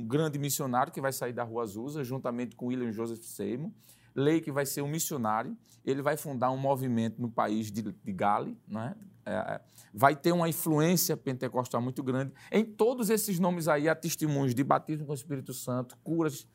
[0.00, 3.70] um grande missionário que vai sair da Rua Azusa, juntamente com William Joseph Seymour.
[4.14, 8.56] Lake vai ser um missionário, ele vai fundar um movimento no país de, de Gale,
[8.68, 8.94] né?
[9.24, 9.60] É,
[9.94, 12.32] vai ter uma influência pentecostal muito grande.
[12.50, 16.46] Em todos esses nomes aí há testemunhos de batismo com o Espírito Santo, curas,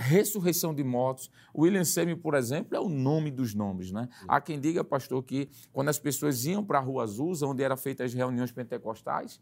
[0.00, 1.30] ressurreição de mortos.
[1.56, 3.90] William Seymour, por exemplo, é o nome dos nomes.
[3.90, 4.08] Né?
[4.26, 7.76] Há quem diga, pastor, que quando as pessoas iam para a Rua Azusa, onde eram
[7.76, 9.40] feitas as reuniões pentecostais,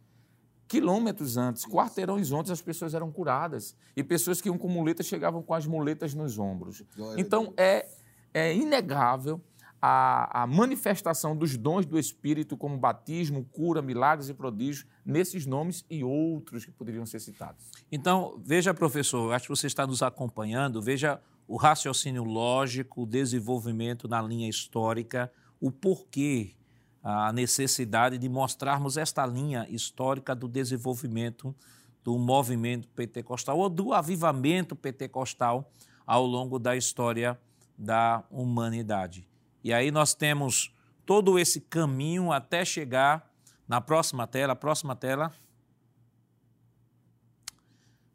[0.66, 3.76] quilômetros antes, quarteirões antes, as pessoas eram curadas.
[3.96, 6.82] E pessoas que iam com muletas chegavam com as muletas nos ombros.
[7.16, 7.86] Então, é,
[8.32, 9.40] é inegável
[9.80, 15.84] a, a manifestação dos dons do Espírito, como batismo, cura, milagres e prodígios, nesses nomes
[15.88, 17.64] e outros que poderiam ser citados.
[17.90, 24.08] Então, veja, professor, acho que você está nos acompanhando, veja o raciocínio lógico, o desenvolvimento
[24.08, 26.54] na linha histórica, o porquê,
[27.02, 31.54] a necessidade de mostrarmos esta linha histórica do desenvolvimento
[32.02, 35.70] do movimento pentecostal ou do avivamento pentecostal
[36.06, 37.38] ao longo da história
[37.76, 39.28] da humanidade.
[39.66, 40.72] E aí nós temos
[41.04, 43.28] todo esse caminho até chegar
[43.66, 45.34] na próxima tela, próxima tela.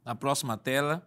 [0.06, 1.06] Na próxima tela,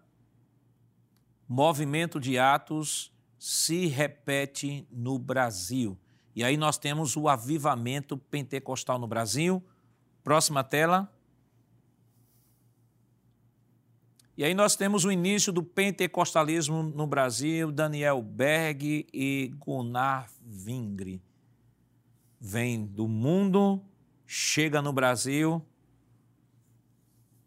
[1.48, 5.98] movimento de Atos se repete no Brasil.
[6.36, 9.64] E aí nós temos o avivamento pentecostal no Brasil.
[10.22, 11.10] Próxima tela.
[14.36, 21.22] E aí nós temos o início do pentecostalismo no Brasil, Daniel Berg e Gunnar Vingre.
[22.40, 23.80] Vem do mundo,
[24.26, 25.62] chega no Brasil.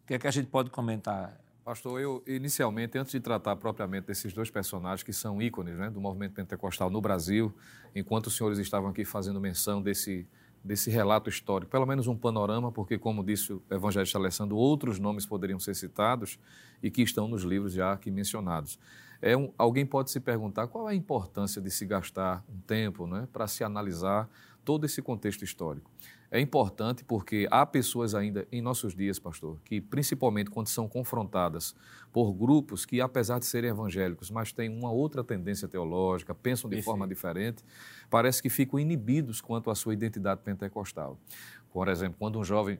[0.02, 1.38] O que é que a gente pode comentar?
[1.62, 6.00] Pastor, eu inicialmente, antes de tratar propriamente desses dois personagens que são ícones né, do
[6.00, 7.54] movimento pentecostal no Brasil,
[7.94, 10.26] enquanto os senhores estavam aqui fazendo menção desse,
[10.62, 15.24] desse relato histórico, pelo menos um panorama, porque, como disse o evangelista Alessandro, outros nomes
[15.24, 16.38] poderiam ser citados
[16.82, 18.78] e que estão nos livros já aqui mencionados.
[19.20, 23.06] É um, alguém pode se perguntar qual é a importância de se gastar um tempo
[23.06, 24.28] né, para se analisar
[24.64, 25.90] todo esse contexto histórico.
[26.30, 31.74] É importante porque há pessoas ainda em nossos dias, pastor, que principalmente quando são confrontadas
[32.12, 36.76] por grupos que, apesar de serem evangélicos, mas têm uma outra tendência teológica, pensam de
[36.82, 37.64] forma diferente,
[38.10, 41.18] parece que ficam inibidos quanto à sua identidade pentecostal.
[41.72, 42.78] Por exemplo, quando um jovem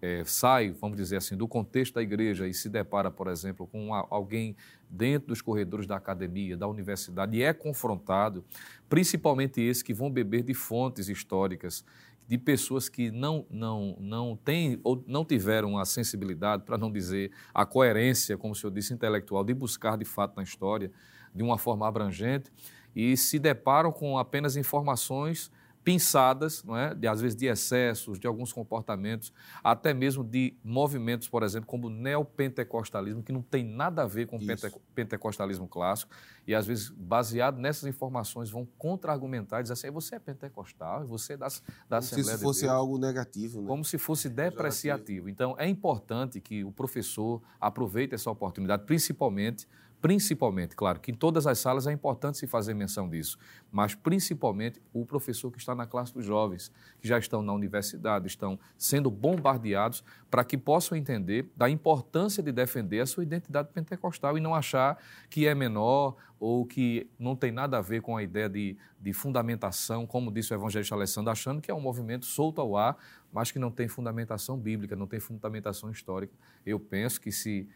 [0.00, 3.94] é, sai, vamos dizer assim, do contexto da igreja e se depara, por exemplo, com
[3.94, 4.54] a- alguém
[4.90, 8.44] dentro dos corredores da academia, da universidade, e é confrontado,
[8.88, 11.82] principalmente esses que vão beber de fontes históricas
[12.28, 17.30] de pessoas que não, não, não têm ou não tiveram a sensibilidade, para não dizer
[17.54, 20.90] a coerência, como o senhor disse, intelectual, de buscar de fato na história
[21.34, 22.50] de uma forma abrangente
[22.94, 25.50] e se deparam com apenas informações
[25.86, 26.92] pinçadas, não é?
[26.96, 29.32] de, às vezes de excessos, de alguns comportamentos,
[29.62, 34.26] até mesmo de movimentos, por exemplo, como o neopentecostalismo, que não tem nada a ver
[34.26, 36.10] com o pente pentecostalismo clássico,
[36.44, 41.34] e às vezes, baseado nessas informações, vão contra-argumentar e dizer assim, você é pentecostal, você
[41.34, 41.46] é da,
[41.88, 43.60] da Assembleia Como se fosse de algo negativo.
[43.60, 43.68] Né?
[43.68, 45.28] Como se fosse depreciativo.
[45.28, 49.68] Então, é importante que o professor aproveite essa oportunidade, principalmente
[50.00, 53.38] Principalmente, claro, que em todas as salas é importante se fazer menção disso,
[53.72, 56.70] mas principalmente o professor que está na classe dos jovens,
[57.00, 62.52] que já estão na universidade, estão sendo bombardeados para que possam entender da importância de
[62.52, 64.98] defender a sua identidade pentecostal e não achar
[65.30, 69.12] que é menor ou que não tem nada a ver com a ideia de, de
[69.14, 72.96] fundamentação, como disse o evangelista Alessandro, achando que é um movimento solto ao ar,
[73.32, 76.34] mas que não tem fundamentação bíblica, não tem fundamentação histórica.
[76.64, 77.66] Eu penso que se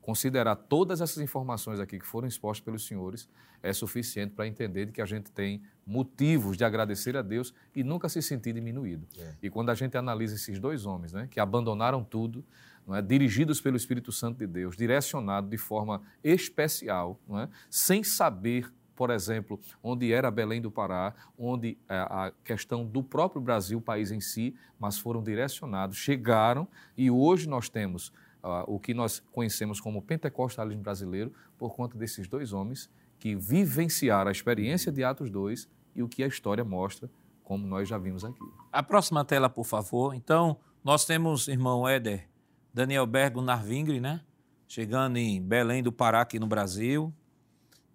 [0.00, 3.28] considerar todas essas informações aqui que foram expostas pelos senhores
[3.62, 7.84] é suficiente para entender de que a gente tem motivos de agradecer a Deus e
[7.84, 9.06] nunca se sentir diminuído.
[9.18, 9.34] É.
[9.42, 12.44] E quando a gente analisa esses dois homens, né, que abandonaram tudo,
[12.86, 18.02] não é, dirigidos pelo Espírito Santo de Deus, direcionados de forma especial, não é, sem
[18.02, 23.78] saber por exemplo, onde era Belém do Pará, onde é, a questão do próprio Brasil,
[23.78, 28.12] o país em si, mas foram direcionados, chegaram e hoje nós temos
[28.66, 34.32] o que nós conhecemos como pentecostalismo brasileiro por conta desses dois homens que vivenciaram a
[34.32, 37.10] experiência de Atos 2 e o que a história mostra,
[37.44, 38.40] como nós já vimos aqui.
[38.72, 40.14] A próxima tela, por favor.
[40.14, 42.28] Então, nós temos, irmão Éder,
[42.72, 44.22] Daniel Bergo Narvingre, né?
[44.66, 47.12] Chegando em Belém do Pará, aqui no Brasil.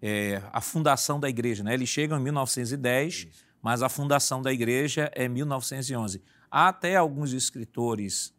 [0.00, 1.74] É, a fundação da igreja, né?
[1.74, 3.44] Eles chegam em 1910, Isso.
[3.62, 6.22] mas a fundação da igreja é 1911.
[6.50, 8.35] Há até alguns escritores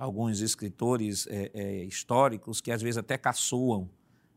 [0.00, 3.90] alguns escritores é, é, históricos que às vezes até caçoam,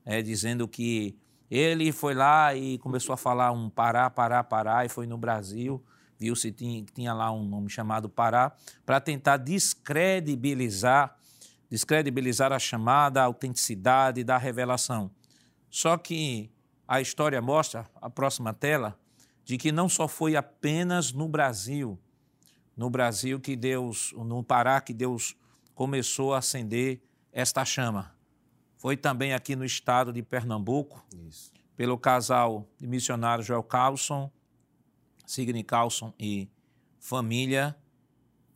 [0.03, 1.18] é, dizendo que
[1.49, 5.82] ele foi lá e começou a falar um Pará, Pará, Pará, e foi no Brasil,
[6.20, 8.51] viu-se que tinha, tinha lá um nome chamado Pará,
[8.86, 11.16] para tentar descredibilizar,
[11.70, 15.09] descredibilizar a chamada autenticidade da revelação.
[15.70, 16.51] Só que
[16.86, 18.99] a história mostra, a próxima tela,
[19.45, 21.97] de que não só foi apenas no Brasil,
[22.76, 25.38] no Brasil que Deus, no Pará que Deus
[25.74, 27.01] começou a acender
[27.32, 28.15] esta chama.
[28.78, 31.51] Foi também aqui no estado de Pernambuco, Isso.
[31.76, 34.32] pelo casal de missionários Joel Carlson,
[35.26, 36.49] Signe Carlson e
[36.99, 37.76] família,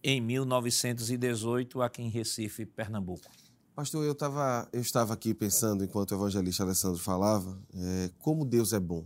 [0.04, 3.30] em 1918, aqui em Recife, Pernambuco.
[3.76, 8.74] Pastor, eu, tava, eu estava aqui pensando, enquanto o evangelista Alessandro falava, é, como Deus
[8.74, 9.06] é bom.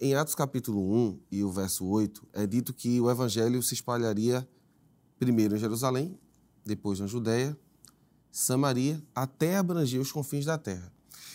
[0.00, 4.48] Em Atos capítulo 1 e o verso 8, é dito que o evangelho se espalharia
[5.18, 6.18] primeiro em Jerusalém
[6.64, 7.56] depois na Judéia,
[8.30, 10.92] Samaria, até abranger os confins da terra.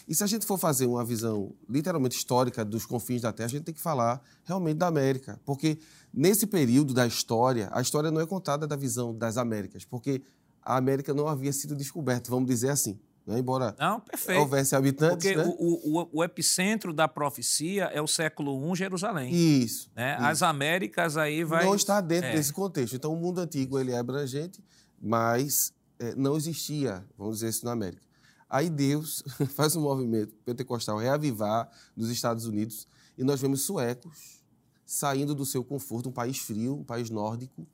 [0.08, 3.50] E se a gente for fazer uma visão literalmente histórica dos confins da Terra, a
[3.50, 5.40] gente tem que falar realmente da América.
[5.44, 5.80] Porque
[6.14, 10.22] nesse período da história, a história não é contada da visão das Américas, porque
[10.62, 13.00] a América não havia sido descoberta, vamos dizer assim.
[13.26, 13.40] Né?
[13.40, 14.04] Embora não,
[14.38, 15.18] houvesse habitantes.
[15.18, 15.44] Porque né?
[15.58, 19.34] o, o, o, epicentro da profecia é o século I, Jerusalém.
[19.34, 20.16] Isso, né?
[20.16, 20.26] isso.
[20.26, 21.66] As Américas aí vai.
[21.66, 22.34] Não está dentro é.
[22.34, 22.96] desse contexto.
[22.96, 24.64] Então, o mundo antigo ele é abrangente
[25.02, 28.04] mas é, não existia, vamos dizer isso, na América.
[28.50, 29.24] Aí Deus
[29.56, 32.88] faz um movimento pentecostal reavivar nos Estados Unidos
[33.18, 34.44] e nós vemos suecos
[34.86, 37.68] saindo do seu conforto, um país frio, um país nórdico,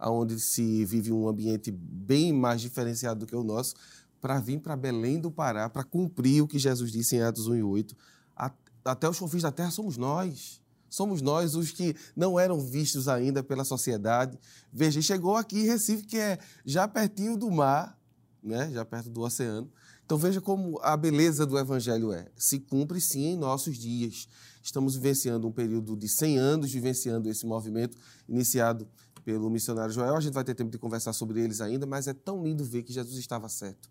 [0.00, 3.74] onde se vive um ambiente bem mais diferenciado do que o nosso,
[4.20, 7.56] para vir para Belém do Pará, para cumprir o que Jesus disse em Atos 1
[7.56, 7.96] e 8.
[8.84, 10.60] Até os confins da terra somos nós.
[10.88, 14.38] Somos nós os que não eram vistos ainda pela sociedade.
[14.72, 17.98] Veja, chegou aqui em Recife, que é já pertinho do mar,
[18.42, 18.70] né?
[18.72, 19.70] já perto do oceano.
[20.04, 22.28] Então veja como a beleza do Evangelho é.
[22.36, 24.28] Se cumpre sim em nossos dias.
[24.62, 27.96] Estamos vivenciando um período de 100 anos, vivenciando esse movimento
[28.28, 28.88] iniciado
[29.24, 30.14] pelo missionário Joel.
[30.14, 32.84] A gente vai ter tempo de conversar sobre eles ainda, mas é tão lindo ver
[32.84, 33.90] que Jesus estava certo.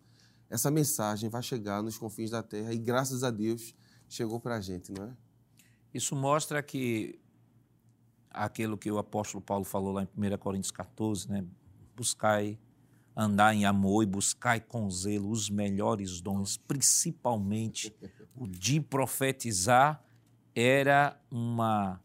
[0.50, 3.76] Essa mensagem vai chegar nos confins da terra e, graças a Deus,
[4.08, 5.25] chegou para a gente, não é?
[5.96, 7.18] Isso mostra que
[8.30, 11.46] aquilo que o apóstolo Paulo falou lá em 1 Coríntios 14, né?
[11.96, 12.60] Buscai
[13.16, 17.96] andar em amor e buscai com zelo os melhores dons, principalmente
[18.36, 20.04] o de profetizar,
[20.54, 22.02] era uma,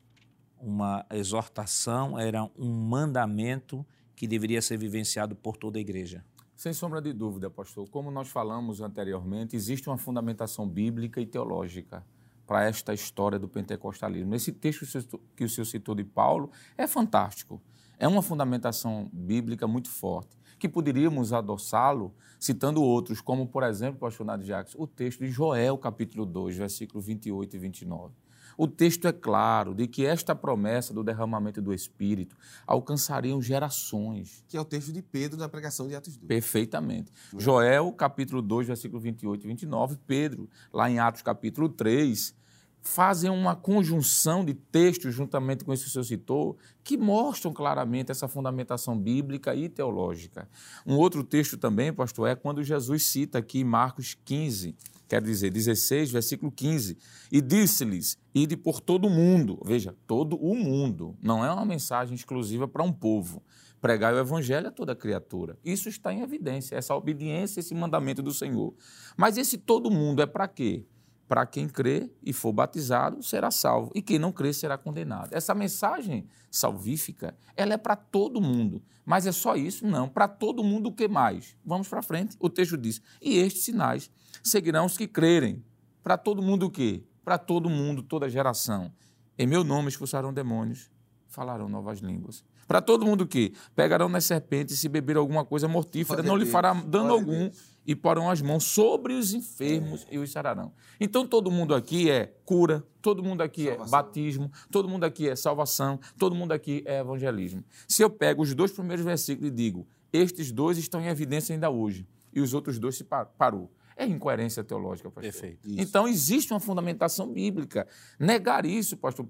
[0.57, 3.85] uma exortação, era um mandamento
[4.15, 6.25] que deveria ser vivenciado por toda a igreja.
[6.55, 7.89] Sem sombra de dúvida, pastor.
[7.89, 12.07] Como nós falamos anteriormente, existe uma fundamentação bíblica e teológica
[12.51, 14.35] para esta história do pentecostalismo.
[14.35, 17.63] Esse texto que o senhor citou de Paulo é fantástico.
[17.97, 24.27] É uma fundamentação bíblica muito forte, que poderíamos adoçá-lo citando outros, como, por exemplo, pastor
[24.27, 28.15] Nadio Jacques, o texto de Joel, capítulo 2, versículo 28 e 29.
[28.63, 32.37] O texto é claro de que esta promessa do derramamento do Espírito
[32.67, 34.45] alcançariam gerações.
[34.47, 36.29] Que é o texto de Pedro na pregação de Atos 2.
[36.29, 37.11] Perfeitamente.
[37.39, 39.97] Joel, capítulo 2, versículo 28 e 29.
[40.07, 42.35] Pedro, lá em Atos, capítulo 3,
[42.83, 48.11] fazem uma conjunção de textos, juntamente com esse que o senhor citou, que mostram claramente
[48.11, 50.47] essa fundamentação bíblica e teológica.
[50.87, 54.77] Um outro texto também, pastor, é quando Jesus cita aqui Marcos 15,
[55.11, 56.97] quer dizer, 16, versículo 15,
[57.33, 62.15] e disse-lhes, ide por todo o mundo, veja, todo o mundo, não é uma mensagem
[62.15, 63.43] exclusiva para um povo,
[63.81, 65.59] pregar o evangelho a toda criatura.
[65.65, 68.73] Isso está em evidência, essa obediência, esse mandamento do Senhor.
[69.17, 70.87] Mas esse todo mundo é para quê?
[71.27, 75.33] Para quem crê e for batizado, será salvo, e quem não crê será condenado.
[75.33, 78.81] Essa mensagem salvífica, ela é para todo mundo.
[79.05, 79.85] Mas é só isso?
[79.87, 80.09] Não.
[80.09, 81.57] Para todo mundo o que mais?
[81.65, 82.37] Vamos para frente.
[82.39, 84.09] O texto diz: "E estes sinais
[84.43, 85.65] seguirão os que crerem".
[86.03, 87.03] Para todo mundo o quê?
[87.25, 88.93] Para todo mundo, toda geração.
[89.39, 90.91] Em meu nome expulsarão demônios,
[91.29, 92.45] falarão novas línguas.
[92.67, 96.47] Para todo mundo que pegarão nas serpentes e se beber alguma coisa mortífera, não lhe
[96.47, 97.51] fará dano algum
[97.85, 100.73] e porão as mãos sobre os enfermos e os sararão.
[101.01, 105.35] Então todo mundo aqui é cura, todo mundo aqui é batismo, todo mundo aqui é
[105.35, 107.65] salvação, todo mundo aqui é evangelismo.
[107.89, 111.71] Se eu pego os dois primeiros versículos e digo, estes dois estão em evidência ainda
[111.71, 113.05] hoje, e os outros dois se
[113.37, 113.69] parou.
[113.97, 115.33] É incoerência teológica, pastor.
[115.33, 115.69] Perfeito.
[115.77, 117.87] Então existe uma fundamentação bíblica.
[118.19, 119.29] Negar isso, pastor,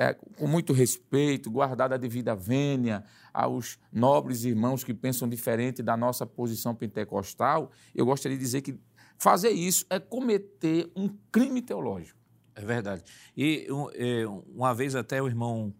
[0.00, 5.94] é, com muito respeito, guardada a devida vênia aos nobres irmãos que pensam diferente da
[5.94, 8.80] nossa posição pentecostal, eu gostaria de dizer que
[9.18, 12.18] fazer isso é cometer um crime teológico.
[12.54, 13.04] É verdade.
[13.36, 15.74] E um, é, uma vez até o irmão,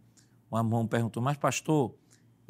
[0.53, 1.95] um irmão perguntou, mas pastor,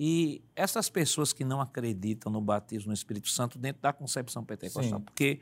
[0.03, 4.99] e essas pessoas que não acreditam no batismo no Espírito Santo dentro da concepção pentecostal,
[4.99, 5.05] Sim.
[5.05, 5.41] porque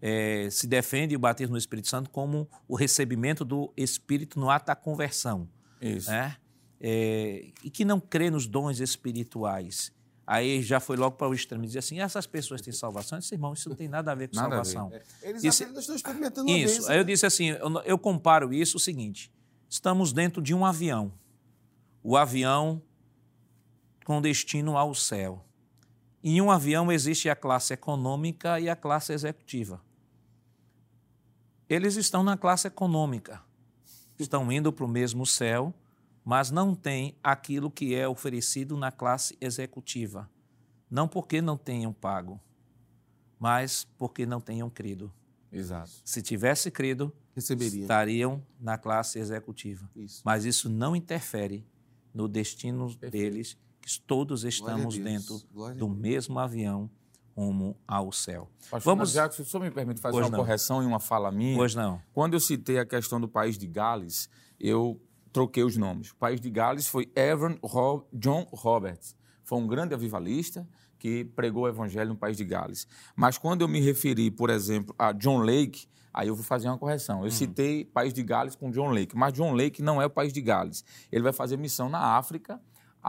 [0.00, 4.66] é, se defende o batismo no Espírito Santo como o recebimento do Espírito no ato
[4.66, 5.48] da conversão
[5.80, 6.08] Isso.
[6.12, 6.36] né?
[6.80, 9.92] É, e que não crê nos dons espirituais.
[10.24, 13.16] Aí já foi logo para o extremo e dizer assim: essas pessoas têm salvação?
[13.18, 14.64] Eu disse, irmão, isso não tem nada a ver com Nada a ver.
[14.70, 15.00] salvação.
[15.22, 16.74] Eles Isso- apenas estão experimentando Isso.
[16.76, 17.10] bênção, Aí eu né?
[17.10, 19.32] disse assim: eu, eu comparo isso o seguinte:
[19.68, 21.12] estamos dentro de um avião.
[22.00, 22.80] O avião
[24.08, 25.44] com destino ao céu.
[26.24, 29.82] Em um avião existe a classe econômica e a classe executiva.
[31.68, 33.42] Eles estão na classe econômica,
[34.18, 35.74] estão indo para o mesmo céu,
[36.24, 40.26] mas não têm aquilo que é oferecido na classe executiva.
[40.90, 42.40] Não porque não tenham pago,
[43.38, 45.12] mas porque não tenham crido.
[45.52, 45.90] Exato.
[46.02, 47.82] Se tivesse crido, Receberia.
[47.82, 49.86] estariam na classe executiva.
[49.94, 50.22] Isso.
[50.24, 51.62] Mas isso não interfere
[52.14, 56.90] no destino deles, que todos estamos dentro Glória do mesmo avião
[57.36, 58.50] rumo ao céu.
[58.70, 59.34] Pastor Vamos- Vamos...
[59.36, 60.44] se o senhor me permite fazer Pois uma não.
[60.44, 61.56] correção em uma fala minha.
[61.56, 62.00] Pois não.
[62.12, 65.00] Quando eu citei a questão do país de Gales, eu
[65.32, 66.10] troquei os nomes.
[66.10, 69.14] O país de Gales foi Evan Ro- John Roberts.
[69.44, 70.68] Foi um grande avivalista
[70.98, 72.88] que pregou o evangelho no país de Gales.
[73.14, 76.76] Mas quando eu me referi, por exemplo, a John Lake, aí eu vou fazer uma
[76.76, 77.24] correção.
[77.24, 80.32] Eu citei país de Gales com John Lake, mas John Lake não é o país
[80.32, 80.84] de Gales.
[81.12, 82.60] Ele vai fazer missão na África.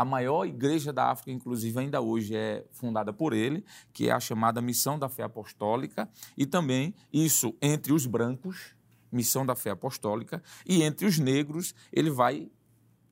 [0.02, 4.20] A maior igreja da África, inclusive, ainda hoje é fundada por ele, que é a
[4.20, 8.76] chamada Missão da Fé Apostólica, e também isso entre os brancos,
[9.12, 12.50] Missão da Fé Apostólica, e entre os negros, ele vai.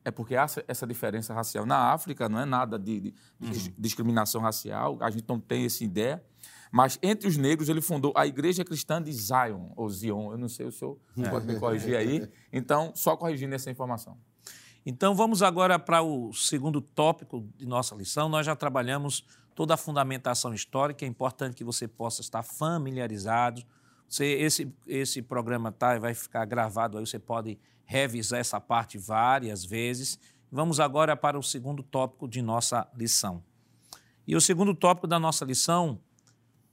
[0.06, 1.66] É porque há essa- diferença racial.
[1.66, 5.84] Na África não é nada de, de- dis- discriminação racial, a gente não tem essa
[5.84, 6.24] ideia.
[6.72, 10.48] Mas entre os negros, ele fundou a Igreja Cristã de Zion, ou Zion, eu não
[10.48, 10.98] sei, o senhor
[11.30, 12.30] pode me corrigir aí.
[12.54, 14.18] Então, só corrigindo essa informação.
[14.90, 18.30] Então vamos agora para o segundo tópico de nossa lição.
[18.30, 19.22] Nós já trabalhamos
[19.54, 23.66] toda a fundamentação histórica, é importante que você possa estar familiarizado.
[24.08, 29.66] Você, esse, esse programa tá, vai ficar gravado aí, você pode revisar essa parte várias
[29.66, 30.18] vezes.
[30.50, 33.44] Vamos agora para o segundo tópico de nossa lição.
[34.26, 36.00] E o segundo tópico da nossa lição,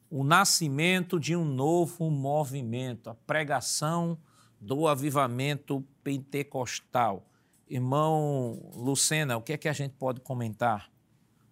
[0.09, 4.17] o nascimento de um novo movimento, a pregação
[4.61, 7.29] do avivamento pentecostal.
[7.69, 10.91] Irmão Lucena, o que é que a gente pode comentar?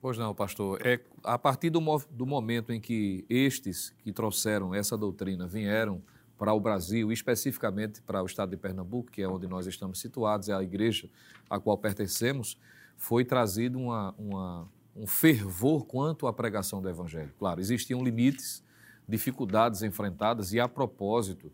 [0.00, 0.84] Pois não, pastor.
[0.84, 6.02] É a partir do, do momento em que estes que trouxeram essa doutrina vieram
[6.36, 10.48] para o Brasil, especificamente para o estado de Pernambuco, que é onde nós estamos situados,
[10.48, 11.08] é a igreja
[11.48, 12.58] a qual pertencemos,
[12.96, 17.32] foi trazido uma, uma- um fervor quanto à pregação do evangelho.
[17.38, 18.62] Claro, existiam limites,
[19.08, 21.50] dificuldades enfrentadas e, a propósito,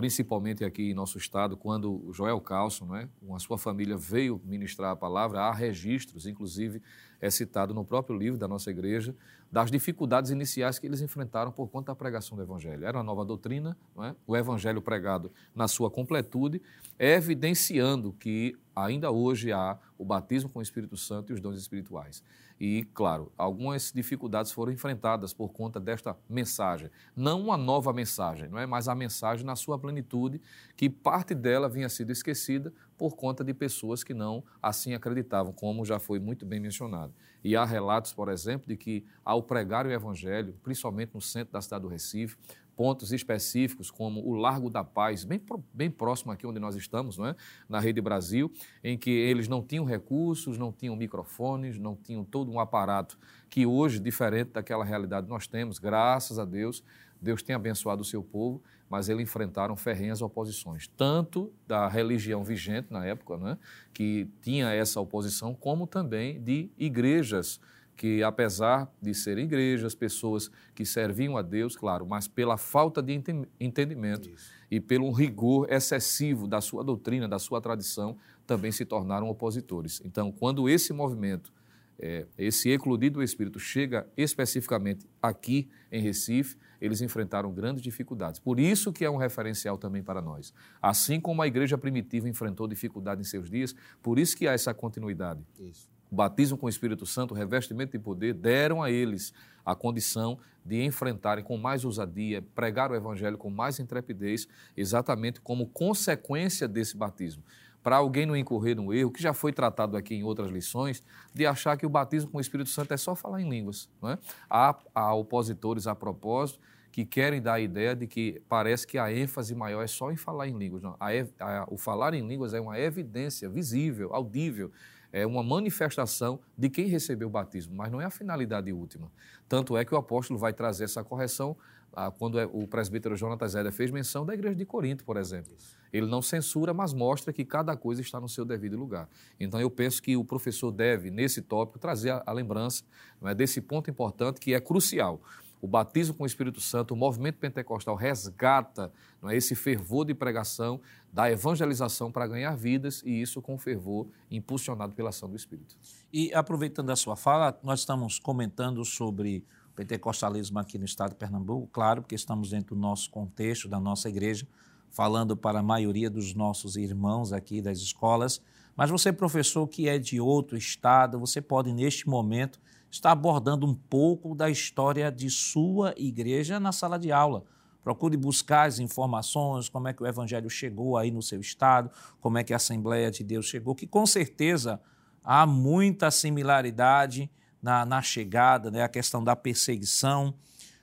[0.00, 4.92] principalmente aqui em nosso estado, quando Joel Carlson, né, com a sua família, veio ministrar
[4.92, 6.80] a palavra, há registros, inclusive
[7.20, 9.14] é citado no próprio livro da nossa igreja,
[9.52, 12.86] das dificuldades iniciais que eles enfrentaram por conta da pregação do Evangelho.
[12.86, 14.14] Era uma nova doutrina, é?
[14.26, 16.62] o Evangelho pregado na sua completude,
[16.98, 22.24] evidenciando que ainda hoje há o batismo com o Espírito Santo e os dons espirituais.
[22.60, 26.90] E, claro, algumas dificuldades foram enfrentadas por conta desta mensagem.
[27.16, 28.66] Não uma nova mensagem, não é?
[28.66, 30.42] mas a mensagem na sua plenitude,
[30.76, 35.86] que parte dela vinha sido esquecida por conta de pessoas que não assim acreditavam, como
[35.86, 37.14] já foi muito bem mencionado.
[37.42, 41.62] E há relatos, por exemplo, de que ao pregar o Evangelho, principalmente no centro da
[41.62, 42.36] cidade do Recife,
[42.80, 45.38] pontos específicos, como o Largo da Paz, bem,
[45.70, 47.36] bem próximo aqui onde nós estamos, não é?
[47.68, 48.50] na Rede Brasil,
[48.82, 53.18] em que eles não tinham recursos, não tinham microfones, não tinham todo um aparato
[53.50, 56.82] que hoje, diferente daquela realidade nós temos, graças a Deus,
[57.20, 62.86] Deus tem abençoado o seu povo, mas eles enfrentaram ferrenhas oposições, tanto da religião vigente
[62.90, 63.58] na época, né,
[63.92, 67.60] que tinha essa oposição, como também de igrejas
[68.00, 73.12] que apesar de serem igrejas, pessoas que serviam a Deus, claro, mas pela falta de
[73.60, 74.50] entendimento Isso.
[74.70, 80.00] e pelo rigor excessivo da sua doutrina, da sua tradição, também se tornaram opositores.
[80.02, 81.52] Então, quando esse movimento,
[81.98, 88.40] é, esse eclodido do Espírito chega especificamente aqui em Recife, eles enfrentaram grandes dificuldades.
[88.40, 90.54] Por isso que é um referencial também para nós.
[90.80, 94.72] Assim como a igreja primitiva enfrentou dificuldade em seus dias, por isso que há essa
[94.72, 95.44] continuidade.
[95.58, 99.32] Isso o batismo com o Espírito Santo, o revestimento de poder, deram a eles
[99.64, 105.66] a condição de enfrentarem com mais ousadia, pregar o Evangelho com mais intrepidez, exatamente como
[105.66, 107.42] consequência desse batismo.
[107.82, 111.02] Para alguém não incorrer no erro, que já foi tratado aqui em outras lições,
[111.32, 113.88] de achar que o batismo com o Espírito Santo é só falar em línguas.
[114.02, 114.18] Não é?
[114.50, 116.60] há, há opositores a propósito
[116.92, 120.16] que querem dar a ideia de que parece que a ênfase maior é só em
[120.16, 120.82] falar em línguas.
[120.82, 121.08] Não, a,
[121.38, 124.70] a, o falar em línguas é uma evidência visível, audível
[125.12, 129.10] é uma manifestação de quem recebeu o batismo, mas não é a finalidade última.
[129.48, 131.56] Tanto é que o apóstolo vai trazer essa correção
[131.92, 135.52] ah, quando é, o presbítero Jonatas Zélia fez menção da igreja de Corinto, por exemplo.
[135.92, 139.08] Ele não censura, mas mostra que cada coisa está no seu devido lugar.
[139.40, 142.84] Então, eu penso que o professor deve, nesse tópico, trazer a, a lembrança
[143.24, 145.20] é, desse ponto importante que é crucial
[145.60, 148.90] o batismo com o Espírito Santo, o movimento pentecostal resgata
[149.20, 150.80] não é, esse fervor de pregação,
[151.12, 155.76] da evangelização para ganhar vidas, e isso com fervor impulsionado pela ação do Espírito.
[156.12, 161.16] E aproveitando a sua fala, nós estamos comentando sobre o pentecostalismo aqui no estado de
[161.16, 164.46] Pernambuco, claro, porque estamos dentro do nosso contexto, da nossa igreja,
[164.90, 168.40] falando para a maioria dos nossos irmãos aqui das escolas,
[168.76, 172.58] mas você, professor, que é de outro estado, você pode, neste momento,
[172.90, 177.44] está abordando um pouco da história de sua igreja na sala de aula.
[177.82, 182.36] Procure buscar as informações, como é que o Evangelho chegou aí no seu estado, como
[182.36, 184.80] é que a Assembleia de Deus chegou, que com certeza
[185.24, 187.30] há muita similaridade
[187.62, 188.82] na, na chegada, né?
[188.82, 190.34] a questão da perseguição,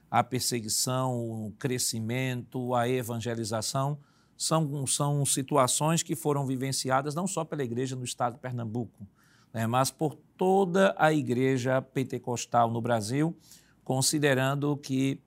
[0.09, 3.99] a perseguição, o crescimento, a evangelização,
[4.37, 9.07] são, são situações que foram vivenciadas não só pela igreja no estado de Pernambuco,
[9.53, 13.35] né, mas por toda a igreja pentecostal no Brasil,
[13.83, 15.19] considerando que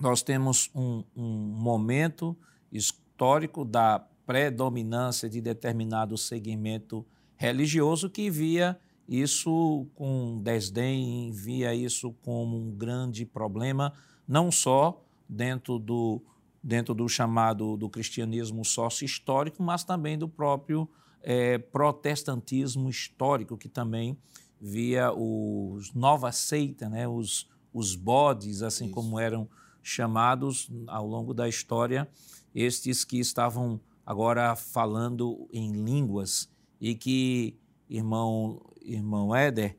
[0.00, 2.36] nós temos um, um momento
[2.72, 7.04] histórico da predominância de determinado segmento
[7.36, 8.78] religioso que via
[9.08, 13.92] isso com desdém, via isso como um grande problema,
[14.26, 16.22] não só dentro do,
[16.62, 20.88] dentro do chamado do cristianismo sócio-histórico, mas também do próprio
[21.22, 24.18] é, protestantismo histórico, que também
[24.60, 28.94] via os nova seita, né, os, os bodes, assim Isso.
[28.94, 29.48] como eram
[29.82, 32.08] chamados ao longo da história,
[32.54, 36.50] estes que estavam agora falando em línguas
[36.80, 37.58] e que
[37.88, 39.76] irmão irmão Éder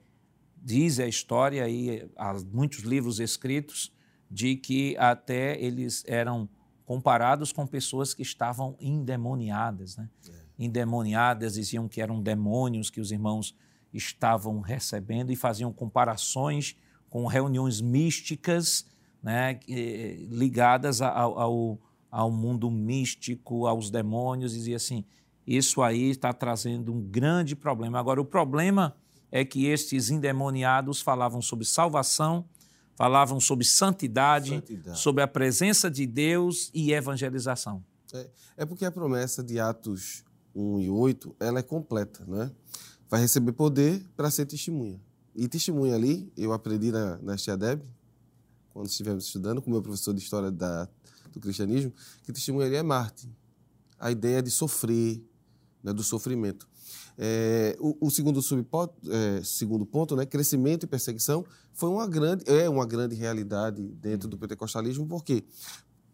[0.55, 3.91] diz a história e há muitos livros escritos
[4.29, 6.47] de que até eles eram
[6.85, 10.09] comparados com pessoas que estavam endemoniadas, né?
[10.29, 13.55] É endemoniadas, diziam que eram demônios que os irmãos
[13.91, 16.75] estavam recebendo e faziam comparações
[17.09, 18.85] com reuniões místicas
[19.21, 19.59] né,
[20.29, 25.03] ligadas ao, ao, ao mundo místico, aos demônios, dizia assim,
[25.45, 27.99] isso aí está trazendo um grande problema.
[27.99, 28.95] Agora, o problema
[29.31, 32.45] é que estes endemoniados falavam sobre salvação,
[32.95, 34.99] falavam sobre santidade, santidade.
[34.99, 37.83] sobre a presença de Deus e evangelização.
[38.13, 40.23] É, é porque a promessa de Atos
[40.55, 42.51] 1 e 8, ela é completa, né?
[43.09, 45.01] Vai receber poder para ser testemunha.
[45.35, 47.81] E testemunha ali, eu aprendi na, na Tia Deb,
[48.73, 50.87] quando estivemos estudando, com o meu professor de História da,
[51.31, 51.93] do cristianismo,
[52.23, 53.29] que testemunharia é Marte.
[53.99, 55.23] A ideia de sofrer,
[55.83, 56.67] né, do sofrimento.
[57.17, 62.43] É, o, o, segundo, subponto, é, segundo ponto, né, crescimento e perseguição, foi uma grande,
[62.47, 65.43] é uma grande realidade dentro do pentecostalismo, porque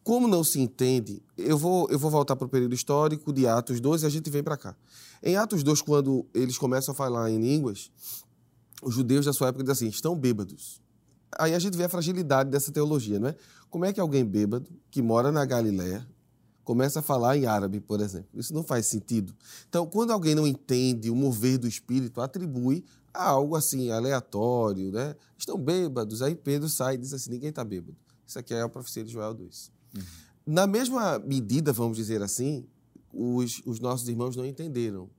[0.07, 3.81] como não se entende, eu vou, eu vou voltar para o período histórico de Atos
[3.81, 4.73] 2 e a gente vem para cá.
[5.21, 7.91] Em Atos 2, quando eles começam a falar em línguas,
[8.81, 10.81] os judeus da sua época dizem assim, estão bêbados.
[11.37, 13.35] Aí a gente vê a fragilidade dessa teologia, não é?
[13.69, 16.07] Como é que alguém bêbado, que mora na Galiléia,
[16.63, 18.29] começa a falar em árabe, por exemplo?
[18.33, 19.35] Isso não faz sentido.
[19.67, 25.17] Então, quando alguém não entende o mover do Espírito, atribui a algo assim, aleatório, né?
[25.37, 26.21] Estão bêbados.
[26.21, 27.97] Aí Pedro sai e diz assim, ninguém está bêbado.
[28.25, 29.75] Isso aqui é a profecia de Joel 2.
[29.95, 30.01] Uhum.
[30.45, 32.65] Na mesma medida, vamos dizer assim,
[33.13, 35.09] os, os nossos irmãos não entenderam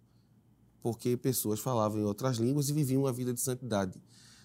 [0.82, 4.00] porque pessoas falavam em outras línguas e viviam uma vida de santidade.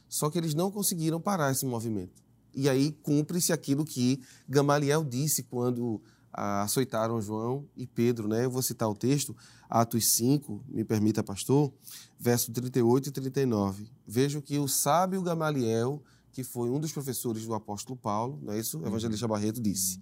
[0.09, 2.21] Só que eles não conseguiram parar esse movimento.
[2.53, 6.01] E aí cumpre-se aquilo que Gamaliel disse quando
[6.31, 8.27] ah, açoitaram João e Pedro.
[8.27, 8.45] Né?
[8.45, 9.35] Eu vou citar o texto,
[9.69, 11.73] Atos 5, me permita, pastor,
[12.19, 13.87] verso 38 e 39.
[14.05, 18.59] Vejo que o sábio Gamaliel, que foi um dos professores do apóstolo Paulo, não é
[18.59, 18.79] isso?
[18.79, 19.99] O evangelista Barreto disse.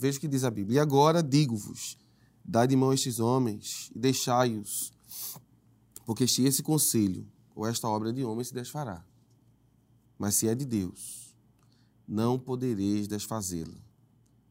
[0.00, 0.78] Vejo que diz a Bíblia.
[0.78, 1.98] E agora digo-vos,
[2.42, 4.92] dai de mão estes homens e deixai-os
[6.06, 7.24] porque se esse conselho
[7.54, 9.04] ou esta obra de homem se desfará,
[10.18, 11.36] mas se é de Deus,
[12.08, 13.78] não podereis desfazê-la,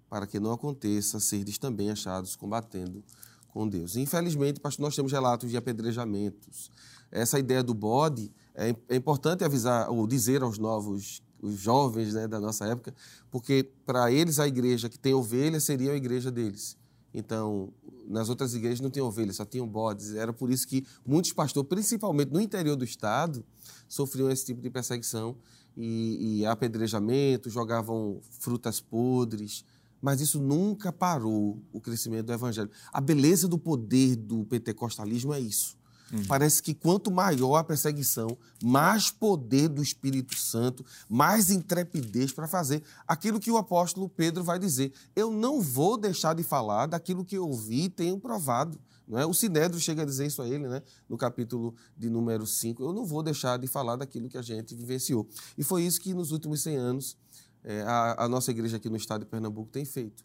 [0.07, 3.03] para que não aconteça serdes também achados combatendo
[3.49, 3.95] com Deus.
[3.95, 6.71] Infelizmente, pastor, nós temos relatos de apedrejamentos.
[7.11, 12.27] Essa ideia do bode é, é importante avisar ou dizer aos novos os jovens né,
[12.27, 12.93] da nossa época,
[13.31, 16.77] porque para eles a igreja que tem ovelha seria a igreja deles.
[17.13, 17.73] Então,
[18.07, 20.13] nas outras igrejas não tinham ovelhas, só tinham bodes.
[20.13, 23.43] Era por isso que muitos pastores, principalmente no interior do estado,
[23.87, 25.35] sofriam esse tipo de perseguição
[25.75, 29.65] e, e apedrejamento, jogavam frutas podres.
[30.01, 32.69] Mas isso nunca parou o crescimento do evangelho.
[32.93, 35.78] A beleza do poder do pentecostalismo é isso.
[36.27, 42.83] Parece que quanto maior a perseguição, mais poder do Espírito Santo, mais intrepidez para fazer
[43.07, 44.91] aquilo que o apóstolo Pedro vai dizer.
[45.15, 48.79] Eu não vou deixar de falar daquilo que eu ouvi e tenho provado.
[49.07, 49.25] Não é?
[49.25, 50.83] O Sinédrio chega a dizer isso a ele, né?
[51.07, 52.83] no capítulo de número 5.
[52.83, 55.27] Eu não vou deixar de falar daquilo que a gente vivenciou.
[55.57, 57.17] E foi isso que nos últimos 100 anos
[57.63, 60.23] é, a, a, nossa igreja aqui no estado de Pernambuco tem feito.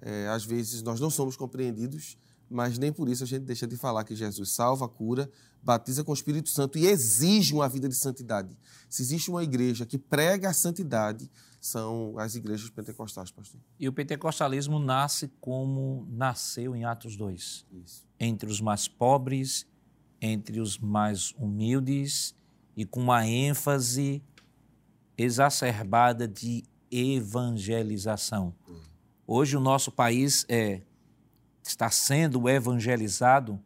[0.00, 2.16] É, às vezes nós não somos compreendidos
[2.50, 5.30] mas nem por isso a gente deixa de falar que Jesus salva, cura,
[5.62, 8.56] batiza com o Espírito Santo e exige uma vida de santidade.
[8.88, 11.30] Se existe uma igreja que prega a santidade,
[11.60, 13.60] são as igrejas pentecostais, pastor.
[13.80, 17.66] E o pentecostalismo nasce como nasceu em Atos 2.
[17.72, 18.04] Isso.
[18.20, 19.66] Entre os mais pobres,
[20.20, 22.34] entre os mais humildes
[22.76, 24.22] e com uma ênfase
[25.16, 28.54] exacerbada de evangelização.
[28.68, 28.80] Hum.
[29.26, 30.82] Hoje o nosso país é
[31.64, 33.58] está sendo evangelizado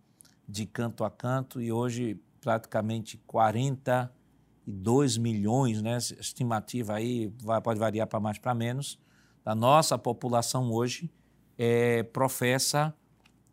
[0.48, 7.32] de canto a canto e hoje praticamente 42 milhões, né, estimativa aí
[7.62, 8.98] pode variar para mais para menos,
[9.44, 11.10] da nossa população hoje
[11.58, 12.94] é, professa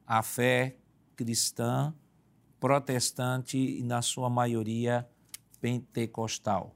[0.05, 0.77] a fé
[1.15, 1.93] cristã
[2.59, 5.07] protestante e na sua maioria
[5.59, 6.75] pentecostal.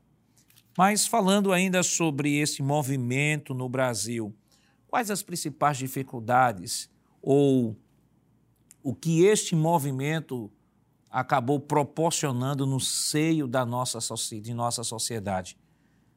[0.77, 4.33] Mas falando ainda sobre esse movimento no Brasil,
[4.87, 6.89] quais as principais dificuldades
[7.31, 7.77] ou
[8.81, 10.51] o que este movimento
[11.11, 13.99] acabou proporcionando no seio da nossa,
[14.41, 15.55] de nossa sociedade.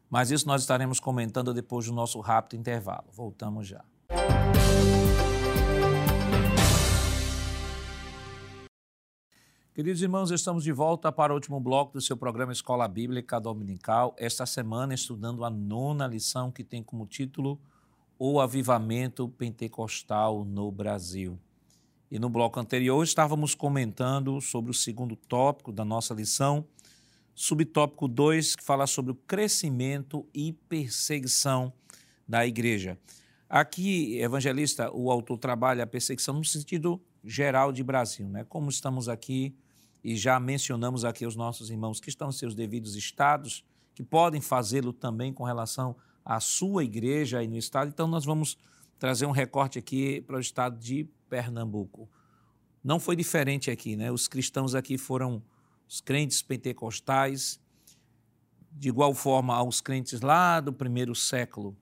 [0.09, 3.05] Mas isso nós estaremos comentando depois do nosso rápido intervalo.
[3.13, 3.85] Voltamos já.
[9.75, 14.17] Queridos irmãos, estamos de volta para o último bloco do seu programa Escola Bíblica Dominical.
[14.17, 17.61] Esta semana, estudando a nona lição que tem como título
[18.25, 21.37] o avivamento pentecostal no Brasil.
[22.09, 26.65] E no bloco anterior estávamos comentando sobre o segundo tópico da nossa lição,
[27.35, 31.73] subtópico 2, que fala sobre o crescimento e perseguição
[32.29, 32.97] da igreja.
[33.51, 38.45] Aqui, evangelista, o autor trabalha a perseguição no sentido geral de Brasil, né?
[38.45, 39.53] Como estamos aqui
[40.05, 43.65] e já mencionamos aqui os nossos irmãos que estão em seus devidos estados,
[43.97, 47.89] que podem fazê-lo também com relação a sua igreja aí no estado.
[47.89, 48.57] Então, nós vamos
[48.99, 52.09] trazer um recorte aqui para o estado de Pernambuco.
[52.83, 54.11] Não foi diferente aqui, né?
[54.11, 55.43] Os cristãos aqui foram
[55.89, 57.61] os crentes pentecostais,
[58.71, 61.77] de igual forma aos crentes lá do primeiro século,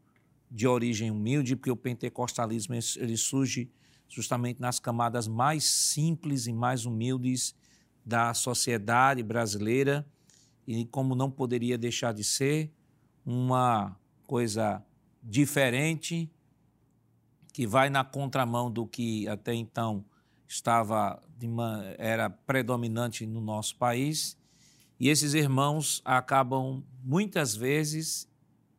[0.51, 3.71] de origem humilde, porque o pentecostalismo ele surge
[4.09, 7.55] justamente nas camadas mais simples e mais humildes
[8.05, 10.05] da sociedade brasileira
[10.67, 12.73] e como não poderia deixar de ser
[13.25, 13.97] uma
[14.31, 14.81] coisa
[15.21, 16.31] diferente,
[17.53, 20.05] que vai na contramão do que até então
[20.47, 24.39] estava uma, era predominante no nosso país.
[25.01, 28.29] E esses irmãos acabam muitas vezes,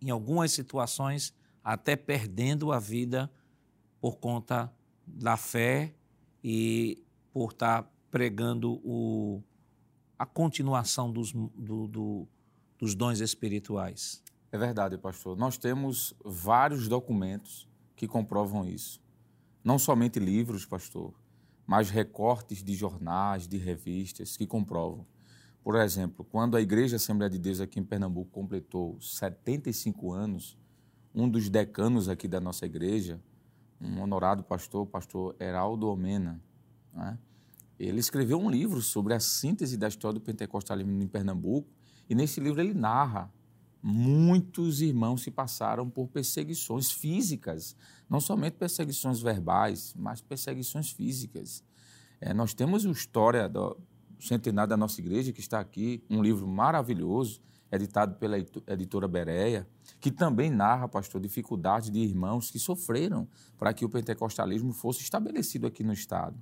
[0.01, 3.29] em algumas situações, até perdendo a vida
[3.99, 4.73] por conta
[5.05, 5.93] da fé
[6.41, 9.43] e por estar pregando o,
[10.17, 12.27] a continuação dos, do, do,
[12.79, 14.23] dos dons espirituais.
[14.51, 15.37] É verdade, pastor.
[15.37, 18.99] Nós temos vários documentos que comprovam isso.
[19.63, 21.13] Não somente livros, pastor,
[21.65, 25.05] mas recortes de jornais, de revistas que comprovam.
[25.63, 30.57] Por exemplo, quando a Igreja Assembleia de Deus aqui em Pernambuco completou 75 anos,
[31.15, 33.21] um dos decanos aqui da nossa igreja,
[33.79, 36.41] um honorado pastor, pastor Heraldo Omena,
[36.93, 37.17] né?
[37.79, 41.69] ele escreveu um livro sobre a síntese da história do pentecostalismo em Pernambuco,
[42.09, 43.31] e nesse livro ele narra
[43.81, 47.75] muitos irmãos se passaram por perseguições físicas,
[48.09, 51.63] não somente perseguições verbais, mas perseguições físicas.
[52.19, 53.77] É, nós temos a história do
[54.19, 59.67] centenário da nossa igreja, que está aqui, um livro maravilhoso, editado pela editora Bereia,
[59.99, 63.27] que também narra, pastor, dificuldades de irmãos que sofreram
[63.57, 66.37] para que o pentecostalismo fosse estabelecido aqui no Estado.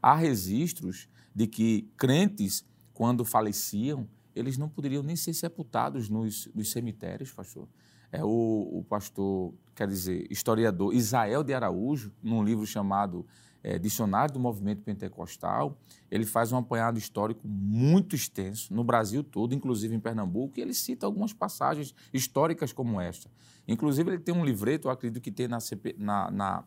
[0.00, 6.70] Há registros de que crentes, quando faleciam, eles não poderiam nem ser sepultados nos, nos
[6.70, 7.68] cemitérios, pastor.
[8.10, 8.28] É o,
[8.72, 13.26] o, pastor, quer dizer, historiador Isael de Araújo, num livro chamado
[13.62, 15.76] é, Dicionário do Movimento Pentecostal,
[16.10, 20.74] ele faz um apanhado histórico muito extenso no Brasil todo, inclusive em Pernambuco, e ele
[20.74, 23.28] cita algumas passagens históricas como esta.
[23.66, 26.64] Inclusive, ele tem um livreto, eu acredito que tem na, CP, na, na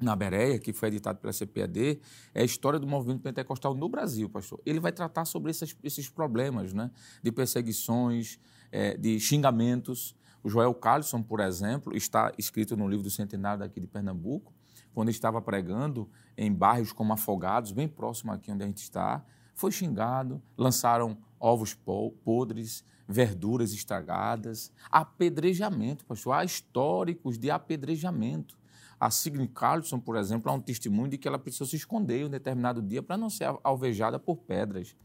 [0.00, 2.00] na Bereia, que foi editado pela CPAD,
[2.34, 4.60] é a história do movimento pentecostal no Brasil, pastor.
[4.64, 6.90] Ele vai tratar sobre esses, esses problemas né,
[7.22, 8.38] de perseguições,
[8.70, 10.16] é, de xingamentos.
[10.42, 14.52] O Joel Carlson, por exemplo, está escrito no livro do Centenário daqui de Pernambuco,
[14.94, 19.24] quando estava pregando em bairros como Afogados, bem próximo aqui onde a gente está,
[19.54, 21.76] foi xingado, lançaram ovos
[22.24, 26.34] podres, verduras estragadas, apedrejamento, pastor.
[26.34, 28.57] Há históricos de apedrejamento.
[29.00, 32.24] A Signe Carlson, por exemplo, é um testemunho de que ela precisou se esconder em
[32.24, 34.96] um determinado dia para não ser alvejada por pedras.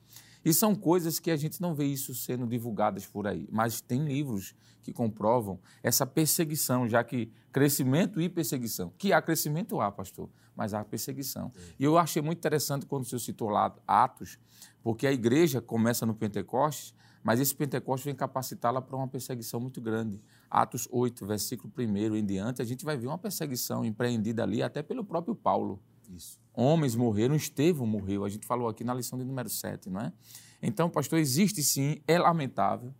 [0.46, 4.04] E são coisas que a gente não vê isso sendo divulgadas por aí, mas tem
[4.04, 8.91] livros que comprovam essa perseguição, já que crescimento e perseguição.
[8.98, 11.52] Que há crescimento, há, pastor, mas há perseguição.
[11.80, 14.38] E eu achei muito interessante quando o senhor citou lá Atos,
[14.82, 19.80] porque a igreja começa no Pentecostes, mas esse Pentecostes vem capacitá-la para uma perseguição muito
[19.80, 20.22] grande.
[20.54, 24.84] Atos 8, versículo 1 em diante, a gente vai ver uma perseguição empreendida ali até
[24.84, 25.82] pelo próprio Paulo.
[26.16, 26.39] Isso.
[26.54, 30.14] Homens morreram, Estevão morreu, a gente falou aqui na lição de número 7, não é?
[30.62, 32.93] Então, pastor, existe sim, é lamentável,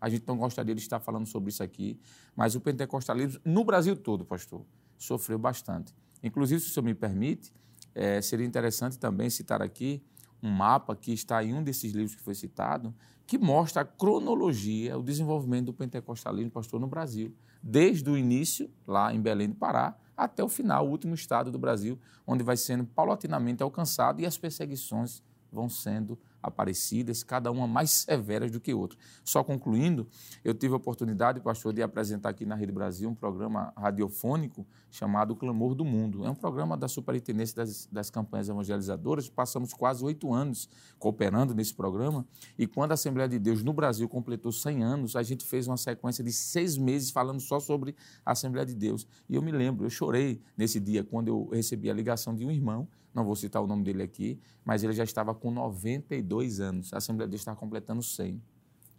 [0.00, 2.00] a gente não gostaria de estar falando sobre isso aqui,
[2.34, 4.64] mas o pentecostalismo, no Brasil todo, pastor,
[4.96, 5.94] sofreu bastante.
[6.22, 7.52] Inclusive, se o senhor me permite,
[7.94, 10.02] é, seria interessante também citar aqui
[10.42, 12.94] um mapa que está em um desses livros que foi citado,
[13.26, 19.12] que mostra a cronologia, o desenvolvimento do pentecostalismo, pastor, no Brasil, desde o início, lá
[19.12, 22.84] em Belém do Pará, até o final, o último estado do Brasil, onde vai sendo
[22.84, 25.22] paulatinamente alcançado e as perseguições
[25.56, 28.96] vão sendo aparecidas, cada uma mais severas do que outra.
[29.24, 30.06] Só concluindo,
[30.44, 35.34] eu tive a oportunidade, pastor, de apresentar aqui na Rede Brasil um programa radiofônico chamado
[35.34, 36.24] Clamor do Mundo.
[36.24, 39.28] É um programa da Superintendência das, das Campanhas Evangelizadoras.
[39.28, 42.24] Passamos quase oito anos cooperando nesse programa.
[42.58, 45.76] E quando a Assembleia de Deus no Brasil completou 100 anos, a gente fez uma
[45.76, 49.06] sequência de seis meses falando só sobre a Assembleia de Deus.
[49.28, 52.50] E eu me lembro, eu chorei nesse dia quando eu recebi a ligação de um
[52.50, 52.86] irmão
[53.16, 56.92] não vou citar o nome dele aqui, mas ele já estava com 92 anos.
[56.92, 58.42] A Assembleia dele estava completando 100.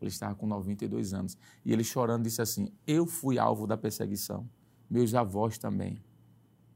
[0.01, 1.37] Ele estava com 92 anos.
[1.63, 4.49] E ele chorando disse assim: Eu fui alvo da perseguição,
[4.89, 6.01] meus avós também.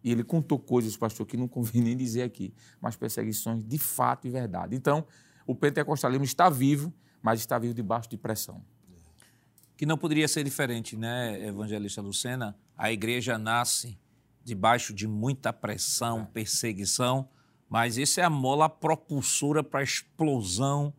[0.03, 4.27] E ele contou coisas, pastor, que não convém nem dizer aqui, mas perseguições de fato
[4.27, 4.75] e verdade.
[4.75, 5.03] Então,
[5.47, 8.63] o pentecostalismo está vivo, mas está vivo debaixo de pressão.
[9.75, 12.55] Que não poderia ser diferente, né, evangelista Lucena?
[12.77, 13.97] A igreja nasce
[14.43, 17.27] debaixo de muita pressão, perseguição,
[17.69, 20.93] mas isso é a mola propulsora para a explosão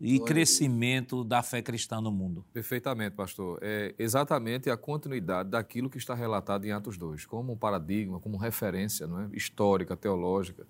[0.00, 2.44] e crescimento da fé cristã no mundo.
[2.52, 3.58] Perfeitamente, pastor.
[3.62, 8.36] É exatamente a continuidade daquilo que está relatado em Atos 2, como um paradigma, como
[8.36, 9.28] referência não é?
[9.32, 10.66] histórica, teológica.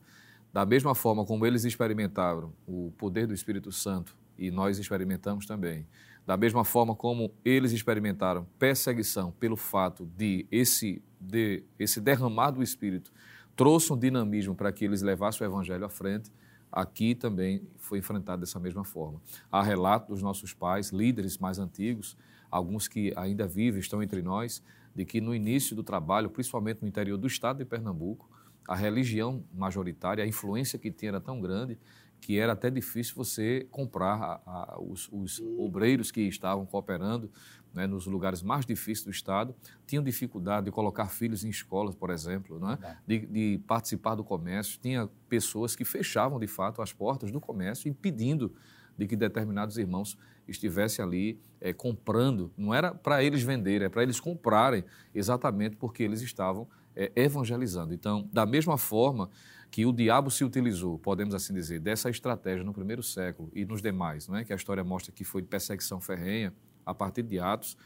[0.52, 5.86] Da mesma forma como eles experimentaram o poder do Espírito Santo, e nós experimentamos também,
[6.26, 12.62] da mesma forma como eles experimentaram perseguição pelo fato de esse, de esse derramar do
[12.62, 13.12] Espírito
[13.56, 16.30] trouxe um dinamismo para que eles levassem o Evangelho à frente,
[16.70, 19.20] aqui também foi enfrentado dessa mesma forma.
[19.50, 22.16] Há relatos dos nossos pais, líderes mais antigos,
[22.50, 24.62] alguns que ainda vivem, estão entre nós,
[24.94, 28.28] de que no início do trabalho, principalmente no interior do estado de Pernambuco,
[28.66, 31.78] a religião majoritária, a influência que tinha era tão grande
[32.20, 37.30] que era até difícil você comprar a, a, os, os, obreiros que estavam cooperando
[37.74, 39.54] né, nos lugares mais difíceis do Estado,
[39.86, 42.98] tinham dificuldade de colocar filhos em escolas, por exemplo, não é?
[43.06, 44.78] de, de, participar do comércio.
[44.80, 48.54] Tinha pessoas que fechavam, de fato, as portas do comércio, impedindo
[48.96, 50.16] de que determinados irmãos
[50.46, 52.52] estivessem ali é, comprando.
[52.56, 57.92] Não era para eles venderem, é para eles comprarem, exatamente porque eles estavam é, evangelizando.
[57.92, 59.28] Então, da mesma forma
[59.68, 63.82] que o diabo se utilizou, podemos assim dizer, dessa estratégia no primeiro século e nos
[63.82, 64.44] demais, não é?
[64.44, 66.52] que a história mostra que foi perseguição ferrenha
[66.84, 67.76] a partir de Atos,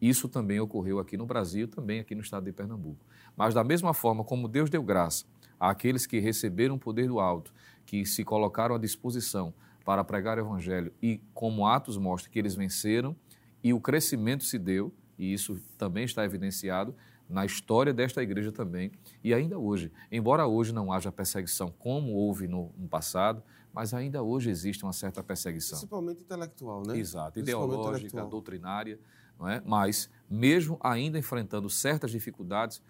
[0.00, 3.04] isso também ocorreu aqui no Brasil, também aqui no estado de Pernambuco.
[3.36, 5.24] Mas da mesma forma como Deus deu graça
[5.58, 7.52] àqueles que receberam o poder do alto,
[7.84, 9.54] que se colocaram à disposição
[9.84, 13.16] para pregar o evangelho e como Atos mostra que eles venceram
[13.62, 16.94] e o crescimento se deu, e isso também está evidenciado,
[17.28, 18.92] na história desta igreja também
[19.22, 19.90] e ainda hoje.
[20.10, 23.42] Embora hoje não haja perseguição como houve no, no passado,
[23.76, 25.76] mas ainda hoje existe uma certa perseguição.
[25.76, 26.96] Principalmente intelectual, né?
[26.98, 28.98] Exato, ideológica, doutrinária,
[29.38, 29.62] não é?
[29.66, 32.80] Mas mesmo ainda enfrentando certas dificuldades,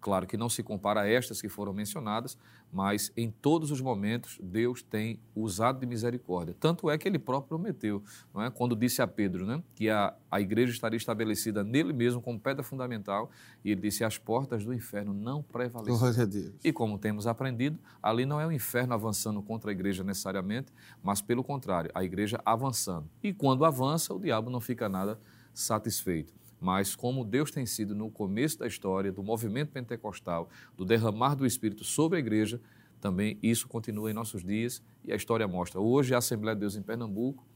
[0.00, 2.38] Claro que não se compara a estas que foram mencionadas,
[2.72, 6.54] mas em todos os momentos Deus tem usado de misericórdia.
[6.58, 8.02] Tanto é que ele próprio prometeu,
[8.34, 8.50] não é?
[8.50, 9.62] quando disse a Pedro né?
[9.74, 13.30] que a, a igreja estaria estabelecida nele mesmo como pedra fundamental,
[13.64, 15.42] e ele disse: as portas do inferno não
[15.82, 16.54] Deus.
[16.62, 21.20] E como temos aprendido, ali não é o inferno avançando contra a igreja necessariamente, mas
[21.20, 23.08] pelo contrário, a igreja avançando.
[23.22, 25.18] E quando avança, o diabo não fica nada
[25.54, 31.34] satisfeito mas como Deus tem sido no começo da história do movimento pentecostal, do derramar
[31.34, 32.60] do Espírito sobre a igreja,
[33.00, 35.80] também isso continua em nossos dias e a história mostra.
[35.80, 37.46] Hoje a Assembleia de Deus em Pernambuco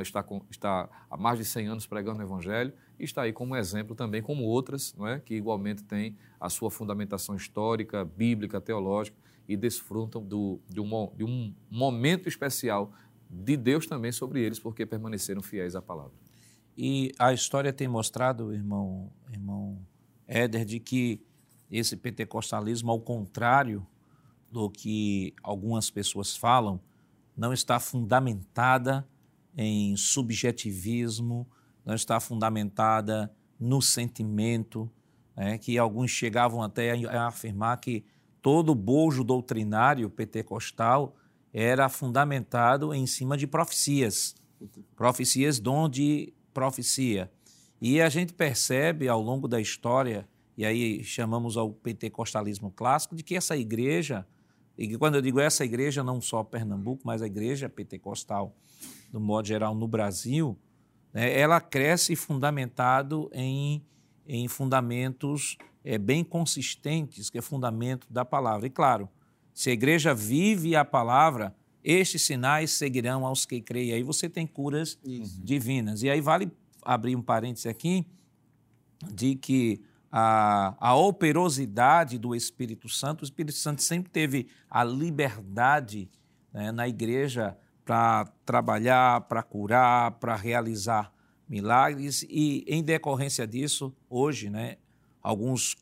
[0.00, 3.56] está, com, está há mais de 100 anos pregando o Evangelho e está aí como
[3.56, 5.20] exemplo também, como outras, não é?
[5.20, 11.24] que igualmente têm a sua fundamentação histórica, bíblica, teológica e desfrutam do, de, um, de
[11.24, 12.92] um momento especial
[13.30, 16.12] de Deus também sobre eles, porque permaneceram fiéis à palavra.
[16.80, 19.84] E a história tem mostrado, irmão, irmão
[20.28, 21.20] Éder, de que
[21.68, 23.84] esse pentecostalismo, ao contrário
[24.48, 26.80] do que algumas pessoas falam,
[27.36, 29.04] não está fundamentada
[29.56, 31.48] em subjetivismo,
[31.84, 34.88] não está fundamentada no sentimento,
[35.34, 38.04] né, que alguns chegavam até a afirmar que
[38.40, 41.16] todo bojo doutrinário pentecostal
[41.52, 44.36] era fundamentado em cima de profecias,
[44.94, 47.30] profecias onde profecia.
[47.80, 53.22] E a gente percebe ao longo da história, e aí chamamos ao pentecostalismo clássico, de
[53.22, 54.26] que essa igreja,
[54.76, 58.52] e quando eu digo essa igreja, não só Pernambuco, mas a igreja pentecostal,
[59.12, 60.58] do modo geral, no Brasil,
[61.12, 63.80] né, ela cresce fundamentado em,
[64.26, 68.66] em fundamentos é, bem consistentes, que é fundamento da palavra.
[68.66, 69.08] E claro,
[69.54, 71.54] se a igreja vive a palavra,
[71.90, 73.94] estes sinais seguirão aos que creem.
[73.94, 75.40] Aí você tem curas Isso.
[75.42, 76.02] divinas.
[76.02, 78.06] E aí vale abrir um parêntese aqui
[79.10, 79.80] de que
[80.12, 86.10] a, a operosidade do Espírito Santo, o Espírito Santo sempre teve a liberdade
[86.52, 91.10] né, na igreja para trabalhar, para curar, para realizar
[91.48, 94.76] milagres e em decorrência disso, hoje, né,
[95.22, 95.74] alguns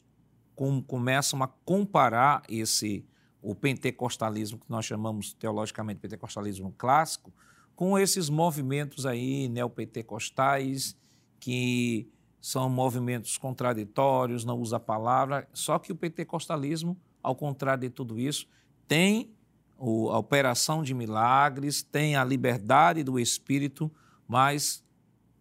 [0.55, 3.05] com, começam a comparar esse
[3.47, 7.33] o pentecostalismo que nós chamamos teologicamente pentecostalismo clássico,
[7.77, 10.97] com esses movimentos aí neopentecostais
[11.39, 17.91] que são movimentos contraditórios, não usa a palavra, só que o pentecostalismo, ao contrário de
[17.91, 18.49] tudo isso,
[18.89, 19.33] tem
[19.79, 23.89] a operação de milagres, tem a liberdade do espírito,
[24.27, 24.83] mas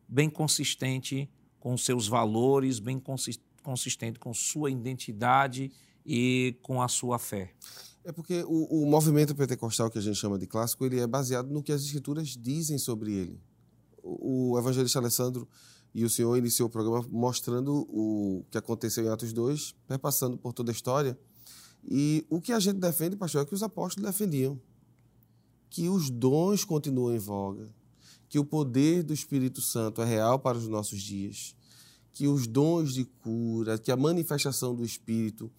[0.07, 1.27] bem consistente
[1.59, 3.01] com seus valores, bem
[3.63, 5.71] consistente com sua identidade
[6.05, 7.51] e com a sua fé.
[8.05, 11.49] É porque o, o, movimento pentecostal que a gente chama de clássico, ele é baseado
[11.49, 13.41] no que as escrituras dizem sobre ele.
[14.03, 15.47] O, o evangelista Alessandro
[15.91, 20.53] e o senhor iniciou o programa mostrando o que aconteceu em Atos 2, perpassando por
[20.53, 21.17] toda a história.
[21.83, 24.61] E o que a gente defende, pastor, é que os apóstolos defendiam.
[25.67, 27.73] Que os dons continuam em voga,
[28.29, 31.55] que o poder do Espírito Santo é real para os nossos dias,
[32.11, 35.51] que os dons de cura, que a manifestação do Espírito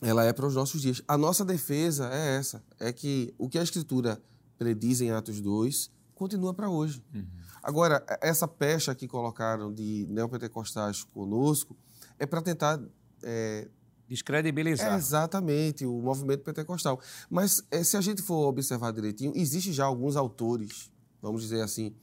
[0.00, 1.02] ela é para os nossos dias.
[1.06, 4.20] A nossa defesa é essa, é que o que a Escritura
[4.58, 7.02] prediz em Atos 2 continua para hoje.
[7.14, 7.26] Uhum.
[7.62, 11.76] Agora, essa pecha que colocaram de neopentecostais conosco
[12.18, 12.80] é para tentar...
[13.22, 13.68] É,
[14.08, 14.92] Descredibilizar.
[14.92, 17.00] É exatamente, o movimento pentecostal.
[17.30, 20.90] Mas é, se a gente for observar direitinho, existe já alguns autores,
[21.22, 21.94] vamos dizer assim,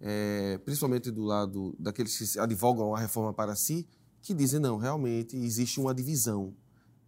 [0.00, 3.86] é, principalmente do lado daqueles que advogam a reforma para si,
[4.22, 6.56] que dizem, não, realmente existe uma divisão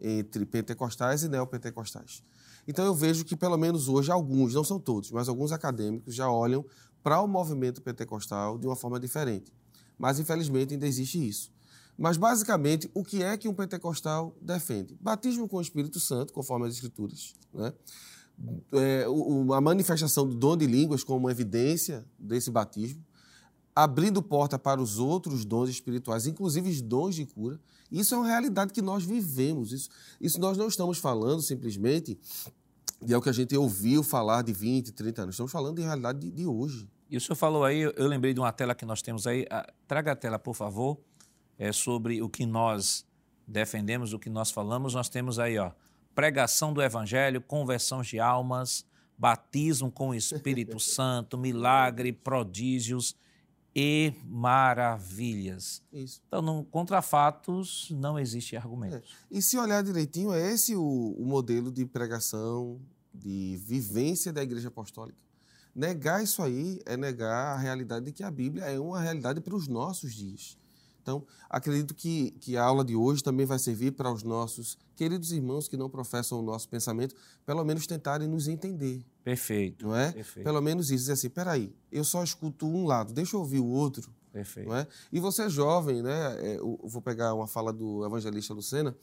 [0.03, 2.23] entre pentecostais e neopentecostais.
[2.67, 6.31] Então eu vejo que, pelo menos hoje, alguns, não são todos, mas alguns acadêmicos já
[6.31, 6.65] olham
[7.03, 9.53] para o movimento pentecostal de uma forma diferente.
[9.99, 11.51] Mas, infelizmente, ainda existe isso.
[11.97, 14.97] Mas, basicamente, o que é que um pentecostal defende?
[15.01, 17.35] Batismo com o Espírito Santo, conforme as Escrituras.
[17.53, 17.73] Né?
[18.73, 19.07] É,
[19.55, 23.05] a manifestação do dom de línguas como evidência desse batismo,
[23.75, 27.61] abrindo porta para os outros dons espirituais, inclusive os dons de cura.
[27.93, 29.71] Isso é uma realidade que nós vivemos.
[29.71, 32.19] Isso, isso nós não estamos falando simplesmente
[33.03, 35.35] de algo que a gente ouviu falar de 20, 30 anos.
[35.35, 36.89] Estamos falando de realidade de, de hoje.
[37.11, 39.47] E o senhor falou aí, eu lembrei de uma tela que nós temos aí.
[39.51, 40.99] Ah, traga a tela, por favor,
[41.59, 43.05] é sobre o que nós
[43.47, 44.95] defendemos, o que nós falamos.
[44.95, 45.73] Nós temos aí, ó,
[46.15, 48.87] pregação do evangelho, conversão de almas,
[49.19, 53.15] batismo com o Espírito Santo, milagre, prodígios
[53.75, 55.83] e maravilhas.
[55.93, 56.21] Isso.
[56.27, 58.97] Então, não, contra fatos não existe argumento.
[58.97, 59.03] É.
[59.31, 62.81] E se olhar direitinho, é esse o, o modelo de pregação,
[63.13, 65.19] de vivência da Igreja Apostólica.
[65.75, 69.55] Negar isso aí é negar a realidade de que a Bíblia é uma realidade para
[69.55, 70.59] os nossos dias.
[71.03, 75.33] Então, acredito que, que a aula de hoje também vai servir para os nossos queridos
[75.33, 79.05] irmãos que não professam o nosso pensamento, pelo menos tentarem nos entender.
[79.25, 79.87] Perfeito.
[79.87, 80.13] Não é?
[80.13, 80.45] Perfeito.
[80.45, 83.67] Pelo menos isso, dizer assim, peraí, eu só escuto um lado, deixa eu ouvir o
[83.67, 84.11] outro.
[84.33, 84.69] Perfeito.
[84.69, 84.87] Não é?
[85.13, 86.37] E você é jovem, né?
[86.41, 88.97] É, eu vou pegar uma fala do evangelista Lucena,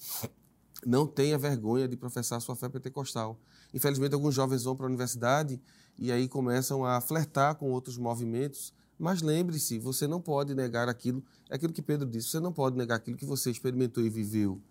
[0.85, 3.37] não tenha vergonha de professar sua fé pentecostal.
[3.73, 5.61] Infelizmente, alguns jovens vão para a universidade
[5.97, 11.23] e aí começam a flertar com outros movimentos, mas lembre-se, você não pode negar aquilo,
[11.49, 14.61] é aquilo que Pedro disse, você não pode negar aquilo que você experimentou e viveu.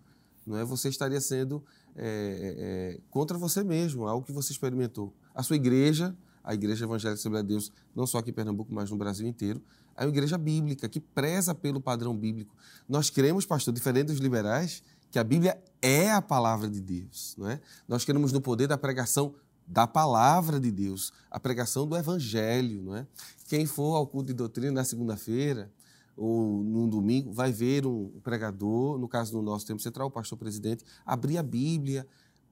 [0.45, 0.63] Não é?
[0.63, 1.63] Você estaria sendo
[1.95, 5.13] é, é, contra você mesmo, algo que você experimentou.
[5.33, 8.91] A sua igreja, a Igreja Evangélica Assembleia de Deus, não só aqui em Pernambuco, mas
[8.91, 9.61] no Brasil inteiro,
[9.97, 12.55] é uma igreja bíblica, que preza pelo padrão bíblico.
[12.87, 17.35] Nós queremos, pastor, diferente dos liberais, que a Bíblia é a palavra de Deus.
[17.37, 17.59] Não é?
[17.87, 19.33] Nós queremos no poder da pregação
[19.69, 23.05] da palavra de Deus, a pregação do evangelho, não é?
[23.47, 25.71] Quem for ao culto de doutrina na segunda-feira
[26.17, 30.37] ou num domingo vai ver um pregador, no caso do nosso tempo central, o pastor
[30.37, 32.05] presidente, abrir a Bíblia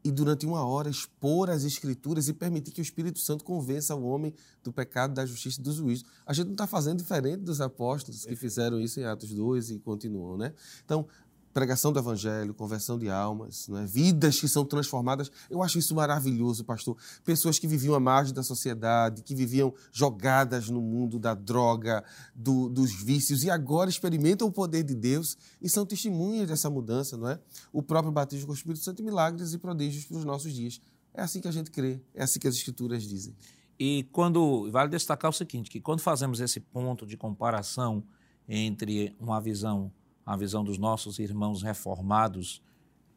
[0.04, 4.04] e durante uma hora expor as escrituras e permitir que o Espírito Santo convença o
[4.06, 6.06] homem do pecado, da justiça e do juízo.
[6.26, 9.80] A gente não está fazendo diferente dos apóstolos que fizeram isso em Atos 2 e
[9.80, 10.54] continuam, né?
[10.86, 11.06] Então,
[11.54, 13.86] pregação do evangelho, conversão de almas, né?
[13.88, 15.32] vidas que são transformadas.
[15.50, 16.96] Eu acho isso maravilhoso, pastor.
[17.24, 22.04] Pessoas que viviam à margem da sociedade, que viviam jogadas no mundo da droga,
[22.36, 27.18] do, dos vícios, e agora experimentam o poder de Deus e são testemunhas dessa mudança,
[27.18, 27.40] não é?
[27.74, 30.80] O próprio batismo com o Espírito Santo, milagres e prodígios para os nossos dias.
[31.14, 33.36] É assim que a gente crê, é assim que as Escrituras dizem.
[33.80, 38.04] E quando vale destacar o seguinte, que quando fazemos esse ponto de comparação
[38.48, 39.92] entre uma visão
[40.28, 42.62] a visão dos nossos irmãos reformados,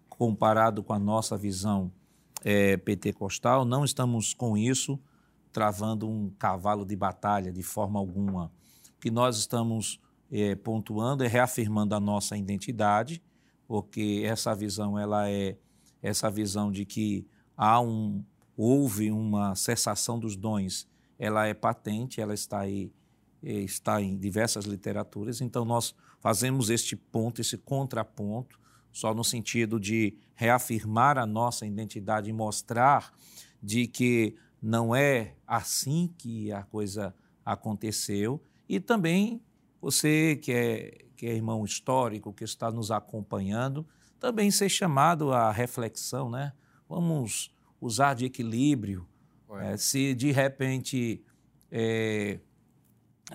[0.08, 1.90] comparado com a nossa visão
[2.44, 4.96] é, pentecostal, não estamos com isso
[5.52, 8.52] travando um cavalo de batalha de forma alguma.
[8.96, 10.00] O que nós estamos
[10.30, 13.20] é, pontuando é reafirmando a nossa identidade,
[13.66, 15.56] porque essa visão ela é
[16.00, 18.24] essa visão de que há um
[18.56, 20.86] houve uma cessação dos dons,
[21.18, 22.92] ela é patente, ela está aí
[23.42, 25.40] está em diversas literaturas.
[25.40, 28.58] Então nós fazemos este ponto, esse contraponto,
[28.92, 33.12] só no sentido de reafirmar a nossa identidade e mostrar
[33.62, 37.14] de que não é assim que a coisa
[37.44, 38.42] aconteceu.
[38.68, 39.40] E também
[39.80, 43.86] você que é, que é irmão histórico, que está nos acompanhando,
[44.18, 46.52] também ser chamado à reflexão, né?
[46.88, 47.50] Vamos
[47.80, 49.06] usar de equilíbrio.
[49.60, 51.24] É, se de repente,
[51.70, 52.38] é,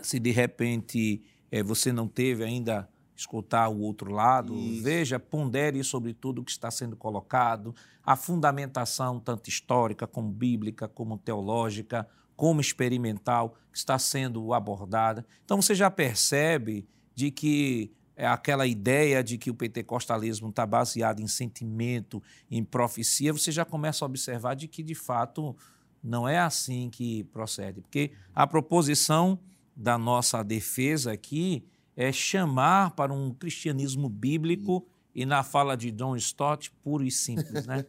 [0.02, 4.84] se de repente é, você não teve ainda escutar o outro lado, isso.
[4.84, 7.74] veja, pondere sobre tudo o que está sendo colocado,
[8.04, 15.26] a fundamentação tanto histórica como bíblica, como teológica, como experimental que está sendo abordada.
[15.46, 16.86] Então você já percebe
[17.16, 23.34] de que é aquela ideia de que o pentecostalismo está baseado em sentimento, em profecia,
[23.34, 25.56] você já começa a observar de que de fato
[26.04, 29.40] não é assim que procede, porque a proposição
[29.76, 31.66] da nossa defesa aqui
[31.96, 37.66] é chamar para um cristianismo bíblico e na fala de John Stott, puro e simples,
[37.66, 37.86] né?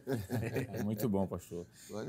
[0.71, 1.65] É muito bom, pastor.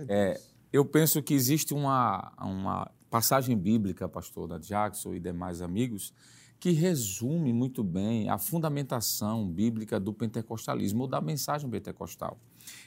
[0.09, 0.41] É,
[0.73, 6.15] eu penso que existe uma, uma passagem bíblica, pastor, da Jackson e demais amigos,
[6.61, 12.39] que resume muito bem a fundamentação bíblica do pentecostalismo ou da mensagem pentecostal.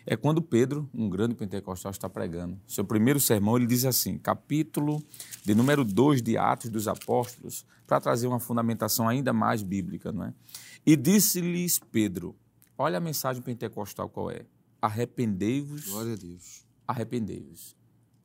[0.05, 2.59] É quando Pedro, um grande pentecostal, está pregando.
[2.67, 5.03] Seu primeiro sermão, ele diz assim, capítulo
[5.43, 10.25] de número 2 de Atos dos Apóstolos, para trazer uma fundamentação ainda mais bíblica, não
[10.25, 10.33] é?
[10.85, 12.35] E disse-lhes Pedro,
[12.77, 14.45] olha a mensagem pentecostal qual é?
[14.81, 15.89] Arrependei-vos.
[15.89, 16.65] Glória a Deus.
[16.87, 17.75] Arrependei-vos.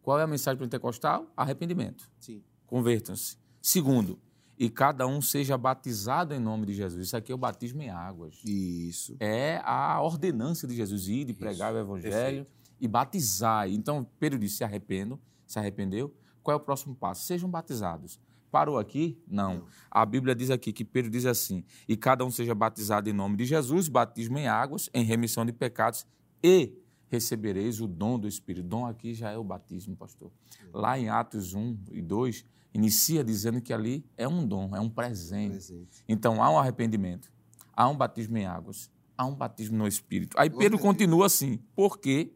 [0.01, 1.31] Qual é a mensagem pentecostal?
[1.37, 2.09] Arrependimento.
[2.19, 2.43] Sim.
[2.67, 3.37] Convertam-se.
[3.61, 4.19] Segundo,
[4.59, 7.07] e cada um seja batizado em nome de Jesus.
[7.07, 8.41] Isso aqui é o batismo em águas.
[8.45, 9.17] Isso.
[9.21, 12.51] É a ordenança de Jesus ir, de pregar o evangelho Perfeito.
[12.81, 13.69] e batizar.
[13.69, 16.15] Então, Pedro disse: se arrependo, se arrependeu.
[16.43, 17.27] Qual é o próximo passo?
[17.27, 18.19] Sejam batizados.
[18.51, 19.21] Parou aqui?
[19.27, 19.55] Não.
[19.55, 19.67] Não.
[19.91, 23.37] A Bíblia diz aqui que Pedro diz assim: e cada um seja batizado em nome
[23.37, 26.07] de Jesus, batismo em águas, em remissão de pecados,
[26.43, 26.79] e
[27.17, 28.69] recebereis o dom do Espírito.
[28.69, 30.31] Dom aqui já é o batismo, pastor.
[30.73, 32.45] Lá em Atos 1 e 2,
[32.75, 35.53] inicia dizendo que ali é um dom, é um presente.
[35.53, 36.05] Presente.
[36.07, 37.33] Então há um arrependimento,
[37.73, 40.39] há um batismo em águas, há um batismo no Espírito.
[40.39, 42.33] Aí Pedro continua assim, porque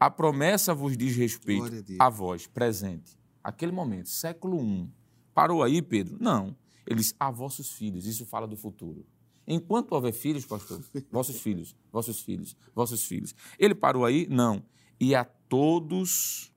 [0.00, 3.18] a promessa vos diz respeito a a vós, presente.
[3.42, 4.90] Aquele momento, século I.
[5.32, 6.16] Parou aí, Pedro?
[6.20, 6.56] Não.
[6.86, 8.06] Ele diz, a vossos filhos.
[8.06, 9.06] Isso fala do futuro.
[9.48, 13.34] Enquanto houver filhos, pastor, vossos filhos, vossos filhos, vossos filhos.
[13.58, 14.26] Ele parou aí?
[14.28, 14.62] Não.
[15.00, 16.52] E a todos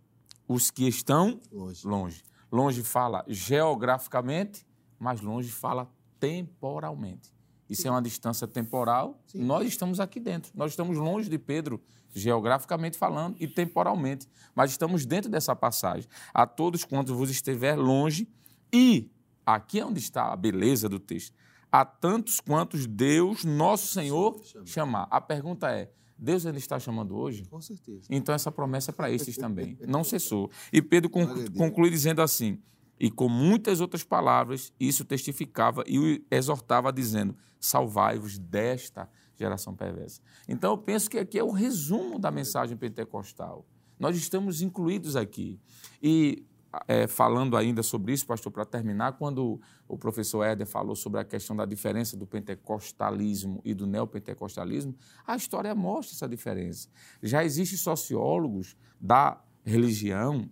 [0.45, 1.87] os que estão Longe.
[1.87, 2.23] longe.
[2.51, 4.67] Longe fala geograficamente,
[4.99, 5.89] mas longe fala
[6.19, 7.33] temporalmente.
[7.69, 9.17] Isso é uma distância temporal.
[9.27, 9.45] Sim.
[9.45, 10.51] Nós estamos aqui dentro.
[10.53, 11.81] Nós estamos longe de Pedro,
[12.13, 14.27] geograficamente falando e temporalmente.
[14.53, 16.09] Mas estamos dentro dessa passagem.
[16.33, 18.27] A todos quantos vos estiver longe,
[18.73, 19.09] e
[19.45, 21.33] aqui é onde está a beleza do texto.
[21.71, 24.65] A tantos quantos Deus, nosso Senhor, Chama.
[24.65, 25.07] chamar.
[25.09, 27.45] A pergunta é: Deus ainda está chamando hoje?
[27.45, 28.07] Com certeza.
[28.09, 29.77] Então essa promessa é para esses também.
[29.87, 30.51] Não cessou.
[30.71, 32.61] E Pedro conclui dizendo assim:
[32.99, 40.21] e com muitas outras palavras, isso testificava e o exortava, dizendo: salvai-vos desta geração perversa.
[40.47, 43.65] Então eu penso que aqui é o resumo da mensagem pentecostal.
[43.99, 45.59] Nós estamos incluídos aqui.
[46.01, 46.45] E
[46.87, 51.25] é, falando ainda sobre isso, pastor, para terminar, quando o professor Éder falou sobre a
[51.25, 54.95] questão da diferença do pentecostalismo e do neopentecostalismo,
[55.25, 56.87] a história mostra essa diferença.
[57.21, 60.49] Já existem sociólogos da religião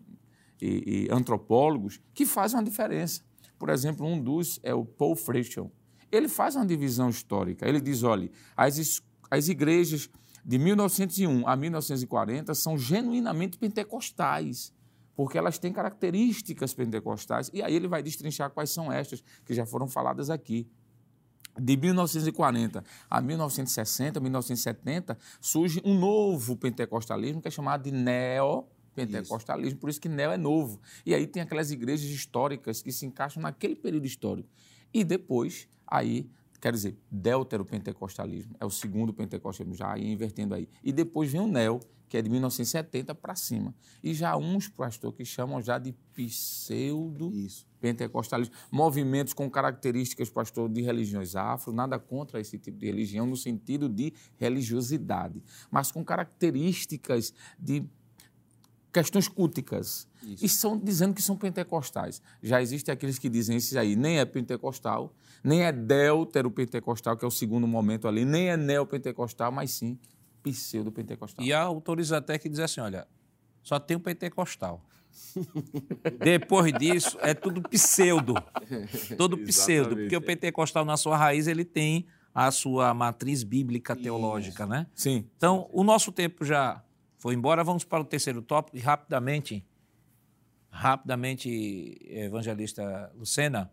[0.61, 3.23] e, e antropólogos que fazem uma diferença.
[3.57, 5.71] Por exemplo, um dos é o Paul Frechel.
[6.11, 7.67] Ele faz uma divisão histórica.
[7.67, 10.09] Ele diz, olha, as, as igrejas
[10.43, 14.73] de 1901 a 1940 são genuinamente pentecostais,
[15.19, 17.51] porque elas têm características pentecostais.
[17.53, 20.65] E aí ele vai destrinchar quais são estas que já foram faladas aqui.
[21.59, 29.89] De 1940 a 1960, 1970, surge um novo pentecostalismo que é chamado de neopentecostalismo, por
[29.89, 30.79] isso que neo é novo.
[31.05, 34.47] E aí tem aquelas igrejas históricas que se encaixam naquele período histórico.
[34.93, 36.29] E depois, aí,
[36.59, 40.67] quer dizer, deuteropentecostalismo, é o segundo pentecostalismo, já aí invertendo aí.
[40.83, 41.79] E depois vem o neo,
[42.09, 43.73] que é de 1970 para cima.
[44.03, 47.67] E já uns, pastor, que chamam já de pseudo Isso.
[47.79, 53.37] pentecostalismo, movimentos com características, pastor, de religiões afro, nada contra esse tipo de religião no
[53.37, 57.87] sentido de religiosidade, mas com características de
[58.91, 60.07] questões culticas.
[60.23, 60.43] Isso.
[60.43, 62.21] E estão dizendo que são pentecostais.
[62.41, 65.13] Já existem aqueles que dizem isso aí, nem é pentecostal,
[65.43, 69.97] nem é deutero-pentecostal, que é o segundo momento ali, nem é neopentecostal, mas sim
[70.43, 71.45] pseudo-pentecostal.
[71.45, 73.07] E há autores até que dizem assim: olha,
[73.63, 74.83] só tem o pentecostal.
[76.19, 78.35] Depois disso, é tudo pseudo.
[79.17, 79.95] Todo pseudo.
[79.95, 84.87] Porque o pentecostal, na sua raiz, ele tem a sua matriz bíblica teológica, né?
[84.93, 85.25] Sim.
[85.35, 86.81] Então, o nosso tempo já
[87.19, 87.63] foi embora.
[87.63, 89.63] Vamos para o terceiro tópico e rapidamente,
[90.69, 93.71] rapidamente, evangelista Lucena,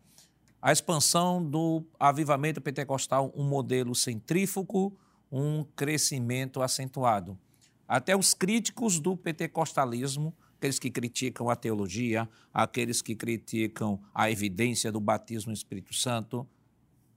[0.60, 4.98] a expansão do avivamento pentecostal, um modelo centrífugo,
[5.30, 7.38] um crescimento acentuado.
[7.86, 14.90] Até os críticos do pentecostalismo, aqueles que criticam a teologia, aqueles que criticam a evidência
[14.90, 16.44] do batismo no Espírito Santo,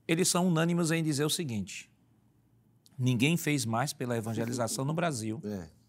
[0.06, 1.90] eles são unânimes em dizer o seguinte:
[2.96, 5.79] ninguém fez mais pela evangelização no Brasil É.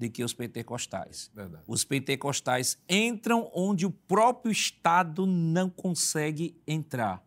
[0.00, 1.30] do que os pentecostais.
[1.34, 1.62] Verdade.
[1.66, 7.22] Os pentecostais entram onde o próprio Estado não consegue entrar.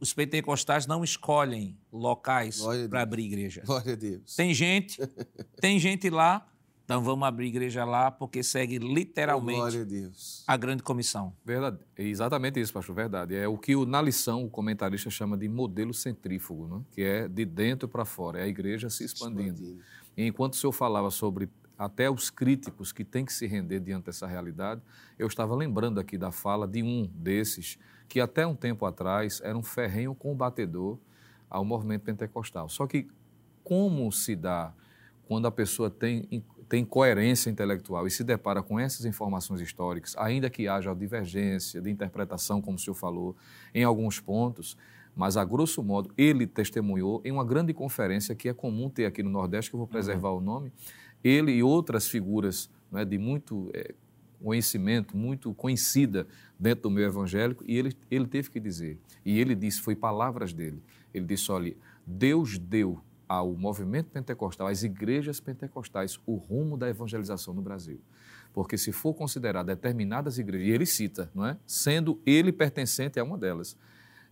[0.00, 2.60] Os pentecostais não escolhem locais
[2.90, 3.62] para abrir igreja.
[3.64, 4.34] Glória a Deus.
[4.34, 4.98] Tem gente,
[5.60, 6.46] tem gente lá,
[6.84, 9.78] então vamos abrir igreja lá, porque segue literalmente
[10.46, 11.32] a a grande comissão.
[11.44, 11.78] Verdade.
[11.96, 13.34] É exatamente isso, pastor, verdade.
[13.34, 16.84] É o que o, na lição o comentarista chama de modelo centrífugo, né?
[16.90, 19.54] que é de dentro para fora, é a igreja se expandindo.
[19.54, 19.82] Expandindo.
[20.16, 24.26] Enquanto o senhor falava sobre até os críticos que têm que se render diante dessa
[24.26, 24.80] realidade,
[25.18, 27.78] eu estava lembrando aqui da fala de um desses
[28.08, 30.98] que até um tempo atrás era um ferrenho combatedor
[31.50, 32.68] ao movimento pentecostal.
[32.68, 33.08] Só que
[33.62, 34.72] como se dá
[35.26, 40.48] quando a pessoa tem, tem coerência intelectual e se depara com essas informações históricas, ainda
[40.48, 43.36] que haja divergência de interpretação, como o senhor falou,
[43.74, 44.76] em alguns pontos,
[45.16, 49.22] mas a grosso modo ele testemunhou em uma grande conferência que é comum ter aqui
[49.22, 50.38] no Nordeste, que eu vou preservar uhum.
[50.38, 50.72] o nome,
[51.22, 53.94] ele e outras figuras né, de muito é,
[54.42, 56.26] conhecimento, muito conhecida
[56.58, 60.52] dentro do meio evangélico, e ele, ele teve que dizer, e ele disse, foi palavras
[60.52, 60.82] dele,
[61.12, 61.76] ele disse, olha,
[62.06, 68.00] Deus deu ao movimento pentecostal, às igrejas pentecostais, o rumo da evangelização no Brasil.
[68.52, 71.58] Porque se for considerar determinadas igrejas, e ele cita, não é?
[71.66, 73.76] sendo ele pertencente a uma delas,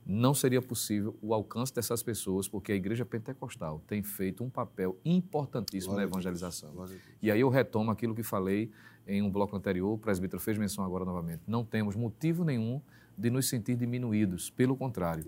[0.07, 4.99] não seria possível o alcance dessas pessoas, porque a igreja pentecostal tem feito um papel
[5.05, 6.75] importantíssimo Glória na evangelização.
[7.23, 8.71] E aí eu retomo aquilo que falei
[9.07, 11.43] em um bloco anterior, o presbítero fez menção agora novamente.
[11.47, 12.81] Não temos motivo nenhum
[13.17, 15.25] de nos sentir diminuídos, pelo contrário.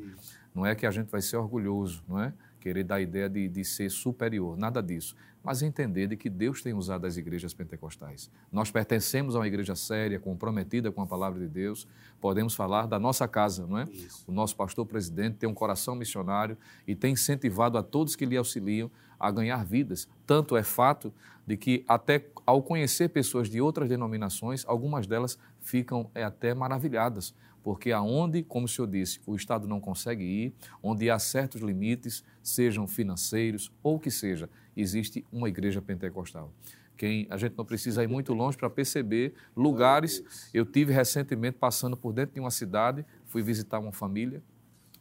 [0.54, 2.32] Não é que a gente vai ser orgulhoso, não é?
[2.66, 5.14] Querer dar a ideia de, de ser superior, nada disso.
[5.40, 8.28] Mas entender de que Deus tem usado as igrejas pentecostais.
[8.50, 11.86] Nós pertencemos a uma igreja séria, comprometida com a palavra de Deus.
[12.20, 13.84] Podemos falar da nossa casa, não é?
[13.84, 14.24] Isso.
[14.26, 18.36] O nosso pastor presidente tem um coração missionário e tem incentivado a todos que lhe
[18.36, 18.90] auxiliam
[19.20, 20.08] a ganhar vidas.
[20.26, 21.14] Tanto é fato
[21.46, 27.32] de que, até ao conhecer pessoas de outras denominações, algumas delas ficam é, até maravilhadas
[27.66, 32.22] porque aonde, como o senhor disse, o Estado não consegue ir, onde há certos limites,
[32.40, 36.52] sejam financeiros ou que seja, existe uma igreja pentecostal.
[36.96, 40.22] Quem, a gente não precisa ir muito longe para perceber lugares.
[40.54, 44.40] Eu tive recentemente passando por dentro de uma cidade, fui visitar uma família,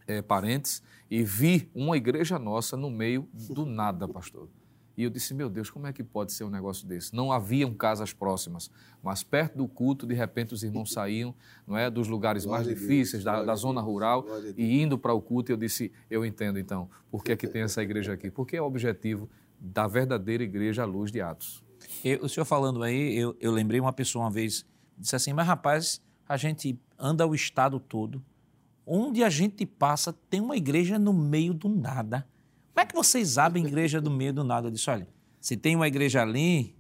[0.08, 4.50] é, parentes, e vi uma igreja nossa no meio do nada, pastor.
[4.98, 7.14] E eu disse, meu Deus, como é que pode ser um negócio desse?
[7.14, 8.72] Não haviam casas próximas,
[9.04, 11.36] mas perto do culto, de repente os irmãos saíam
[11.68, 14.26] não é, dos lugares mais difíceis, da, da zona rural,
[14.58, 15.52] e indo para o culto.
[15.52, 18.32] Eu disse, eu entendo então, por que, é que tem essa igreja aqui?
[18.32, 21.64] Porque é o objetivo da verdadeira igreja à luz de Atos.
[22.04, 24.66] Eu, o senhor falando aí, eu, eu lembrei uma pessoa uma vez,
[24.98, 28.24] disse assim, mas rapaz, a gente anda o estado todo,
[28.86, 32.28] onde a gente passa tem uma igreja no meio do nada.
[32.76, 34.68] Como é que vocês abrem igreja do meio do nada?
[34.68, 35.08] Eu disse, olha,
[35.40, 36.76] se tem uma igreja ali,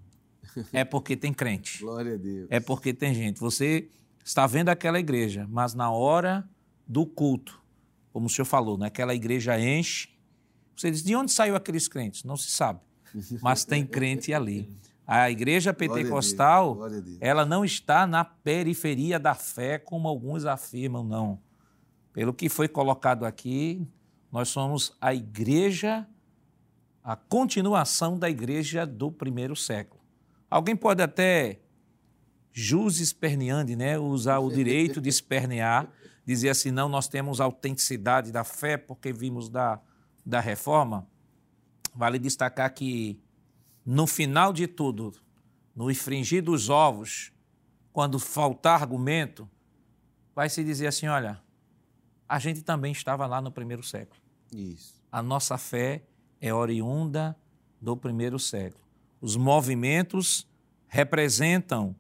[0.73, 1.79] é porque tem crente.
[1.79, 2.47] Glória a Deus.
[2.49, 3.39] É porque tem gente.
[3.39, 3.87] Você
[4.21, 6.45] está vendo aquela igreja, mas na hora
[6.85, 7.61] do culto,
[8.11, 10.09] como o senhor falou, naquela né, igreja enche.
[10.75, 12.25] Você diz, de onde saiu aqueles crentes?
[12.25, 12.81] Não se sabe.
[13.41, 14.69] Mas tem crente ali.
[15.07, 16.77] A igreja pentecostal,
[17.21, 21.39] ela não está na periferia da fé, como alguns afirmam, não.
[22.11, 23.87] Pelo que foi colocado aqui,
[24.35, 26.05] nós somos a igreja,
[27.01, 30.01] a continuação da igreja do primeiro século.
[30.49, 31.61] Alguém pode até
[32.51, 35.89] jus esperneandi, né, usar o direito de espernear,
[36.25, 39.79] dizer assim, não, nós temos autenticidade da fé porque vimos da,
[40.25, 41.07] da reforma.
[41.95, 43.17] Vale destacar que
[43.85, 45.13] no final de tudo,
[45.73, 47.31] no infringir dos ovos,
[47.93, 49.49] quando faltar argumento,
[50.35, 51.41] vai se dizer assim, olha,
[52.27, 54.24] a gente também estava lá no primeiro século.
[54.53, 54.95] Isso.
[55.11, 56.03] A nossa fé
[56.41, 57.35] é oriunda
[57.81, 58.83] do primeiro século.
[59.21, 60.47] Os movimentos
[60.87, 61.95] representam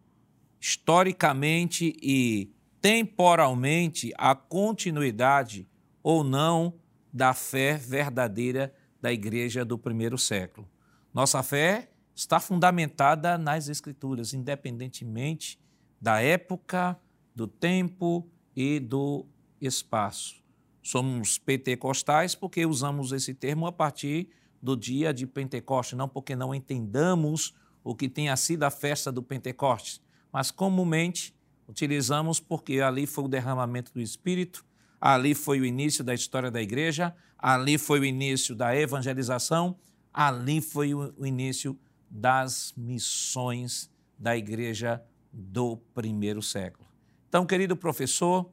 [0.59, 2.51] historicamente e
[2.81, 5.67] temporalmente a continuidade
[6.03, 6.73] ou não
[7.11, 10.67] da fé verdadeira da igreja do primeiro século.
[11.13, 15.59] Nossa fé está fundamentada nas Escrituras, independentemente
[15.99, 16.99] da época,
[17.33, 19.25] do tempo e do
[19.59, 20.44] espaço.
[20.85, 24.29] Somos pentecostais porque usamos esse termo a partir
[24.61, 29.23] do dia de Pentecoste, não porque não entendamos o que tenha sido a festa do
[29.23, 29.99] Pentecoste,
[30.31, 31.33] mas comumente
[31.67, 34.63] utilizamos porque ali foi o derramamento do Espírito,
[35.01, 39.75] ali foi o início da história da igreja, ali foi o início da evangelização,
[40.13, 41.75] ali foi o início
[42.07, 43.89] das missões
[44.19, 45.03] da igreja
[45.33, 46.85] do primeiro século.
[47.27, 48.47] Então, querido professor,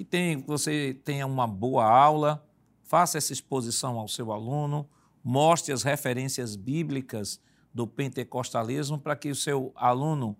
[0.00, 2.42] que tem, você tenha uma boa aula,
[2.84, 4.88] faça essa exposição ao seu aluno,
[5.22, 7.38] mostre as referências bíblicas
[7.72, 10.34] do pentecostalismo para que o seu aluno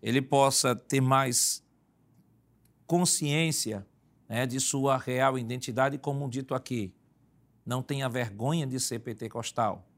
[0.00, 1.60] ele possa ter mais
[2.86, 3.84] consciência
[4.28, 6.94] né, de sua real identidade, como dito aqui.
[7.66, 9.90] Não tenha vergonha de ser pentecostal.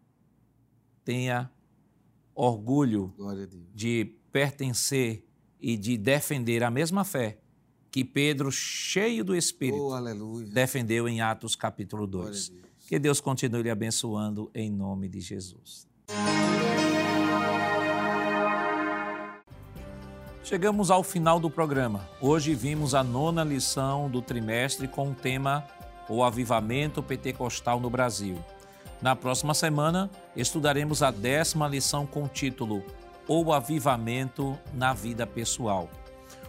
[1.04, 1.50] Tenha
[2.34, 3.14] orgulho
[3.74, 5.22] de pertencer
[5.60, 7.41] e de defender a mesma fé
[7.92, 12.50] que Pedro, cheio do Espírito, oh, defendeu em Atos capítulo 2.
[12.88, 15.86] Que Deus continue lhe abençoando em nome de Jesus.
[20.42, 22.08] Chegamos ao final do programa.
[22.18, 25.66] Hoje vimos a nona lição do trimestre com o tema
[26.08, 28.42] O Avivamento Pentecostal no Brasil.
[29.02, 32.82] Na próxima semana, estudaremos a décima lição com o título
[33.28, 35.90] O Avivamento na Vida Pessoal.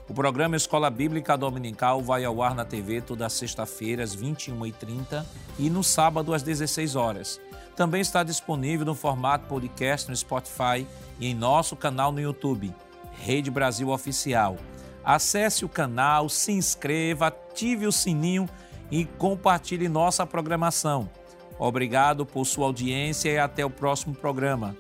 [0.07, 5.23] O programa Escola Bíblica Dominical vai ao ar na TV toda sexta-feira às 21h30
[5.57, 7.39] e no sábado às 16 horas.
[7.73, 10.85] Também está disponível no formato podcast no Spotify
[11.19, 12.75] e em nosso canal no YouTube,
[13.13, 14.57] Rede Brasil Oficial.
[15.05, 18.47] Acesse o canal, se inscreva, ative o sininho
[18.91, 21.09] e compartilhe nossa programação.
[21.57, 24.75] Obrigado por sua audiência e até o próximo programa.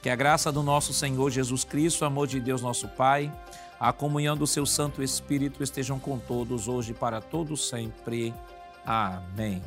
[0.00, 3.32] Que a graça do nosso Senhor Jesus Cristo, o amor de Deus nosso Pai,
[3.78, 8.34] a comunhão do seu Santo Espírito estejam com todos hoje e para todos sempre.
[8.84, 9.62] Amém.